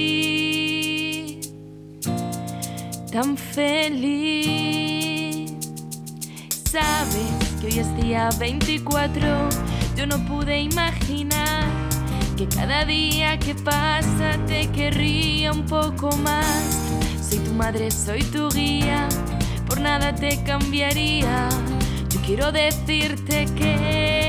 Tan 3.11 3.35
feliz. 3.35 4.71
Sabes 6.71 7.27
que 7.59 7.67
hoy 7.67 7.79
es 7.79 7.93
día 7.97 8.29
24 8.39 9.49
yo 9.95 10.05
no 10.05 10.17
pude 10.25 10.59
imaginar 10.61 11.65
que 12.37 12.47
cada 12.47 12.85
día 12.85 13.37
que 13.37 13.53
pasa 13.55 14.37
te 14.47 14.67
querría 14.71 15.51
un 15.51 15.65
poco 15.65 16.15
más. 16.17 16.77
Soy 17.21 17.39
tu 17.39 17.53
madre, 17.53 17.91
soy 17.91 18.23
tu 18.23 18.49
guía, 18.49 19.07
por 19.67 19.79
nada 19.79 20.13
te 20.15 20.43
cambiaría. 20.43 21.49
Yo 22.09 22.19
quiero 22.21 22.51
decirte 22.51 23.45
que 23.55 24.21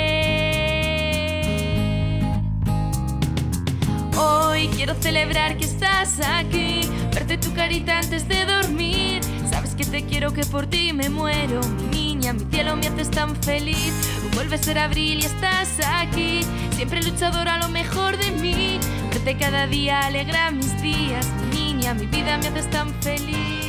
hoy 4.16 4.68
quiero 4.76 4.94
celebrar 5.00 5.56
que 5.56 5.64
estás 5.64 6.20
aquí, 6.20 6.80
verte 7.14 7.38
tu 7.38 7.52
carita 7.54 7.98
antes 7.98 8.28
de 8.28 8.44
dormir. 8.44 9.20
Sabes 9.50 9.74
que 9.74 9.84
te 9.84 10.04
quiero, 10.04 10.32
que 10.32 10.44
por 10.44 10.66
ti 10.66 10.92
me 10.92 11.08
muero, 11.08 11.60
mi 11.76 11.96
niña, 11.96 12.32
mi 12.32 12.44
cielo 12.50 12.76
me 12.76 12.88
haces 12.88 13.10
tan 13.10 13.34
feliz. 13.36 14.11
Vuelve 14.34 14.56
a 14.56 14.58
ser 14.58 14.78
abril 14.78 15.20
y 15.20 15.24
estás 15.24 15.78
aquí, 15.94 16.40
siempre 16.74 17.02
luchadora, 17.02 17.58
lo 17.58 17.68
mejor 17.68 18.16
de 18.16 18.30
mí. 18.32 18.78
Verte 19.10 19.36
cada 19.36 19.66
día 19.66 20.00
alegra 20.00 20.50
mis 20.50 20.80
días, 20.82 21.26
mi 21.50 21.56
niña, 21.56 21.94
mi 21.94 22.06
vida 22.06 22.38
me 22.38 22.48
haces 22.48 22.70
tan 22.70 22.92
feliz. 23.02 23.61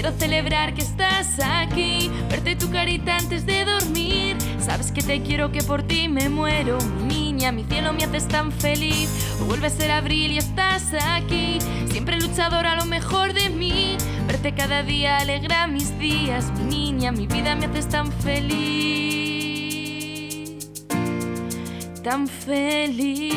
Quiero 0.00 0.16
celebrar 0.16 0.72
que 0.72 0.80
estás 0.80 1.38
aquí, 1.44 2.10
verte 2.30 2.56
tu 2.56 2.70
carita 2.70 3.18
antes 3.18 3.44
de 3.44 3.66
dormir. 3.66 4.34
Sabes 4.58 4.92
que 4.92 5.02
te 5.02 5.20
quiero, 5.20 5.52
que 5.52 5.62
por 5.62 5.82
ti 5.82 6.08
me 6.08 6.30
muero. 6.30 6.78
Mi 7.06 7.32
niña, 7.32 7.52
mi 7.52 7.64
cielo 7.64 7.92
me 7.92 8.04
haces 8.04 8.26
tan 8.26 8.50
feliz. 8.50 9.10
Vuelve 9.46 9.66
a 9.66 9.70
ser 9.70 9.90
abril 9.90 10.32
y 10.32 10.38
estás 10.38 10.94
aquí, 10.94 11.58
siempre 11.90 12.18
luchadora, 12.18 12.76
lo 12.76 12.86
mejor 12.86 13.34
de 13.34 13.50
mí. 13.50 13.98
Verte 14.26 14.54
cada 14.54 14.82
día 14.82 15.18
alegra 15.18 15.66
mis 15.66 15.98
días. 15.98 16.50
Mi 16.52 16.64
niña, 16.64 17.12
mi 17.12 17.26
vida 17.26 17.54
me 17.54 17.66
haces 17.66 17.86
tan 17.90 18.10
feliz. 18.10 19.36
Tan 22.02 22.26
feliz. 22.26 23.34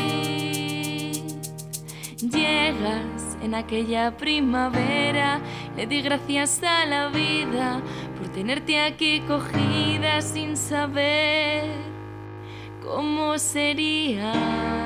Llegas 2.22 3.38
en 3.44 3.54
aquella 3.54 4.16
primavera 4.16 5.42
le 5.76 5.88
di 5.88 6.02
gracias 6.02 6.62
a 6.64 6.86
la 6.86 7.08
vida 7.10 7.82
por 8.18 8.30
tenerte 8.30 8.80
aquí 8.80 9.22
cogida 9.22 10.22
sin 10.22 10.56
saber 10.56 11.66
cómo 12.84 13.40
sería. 13.40 14.83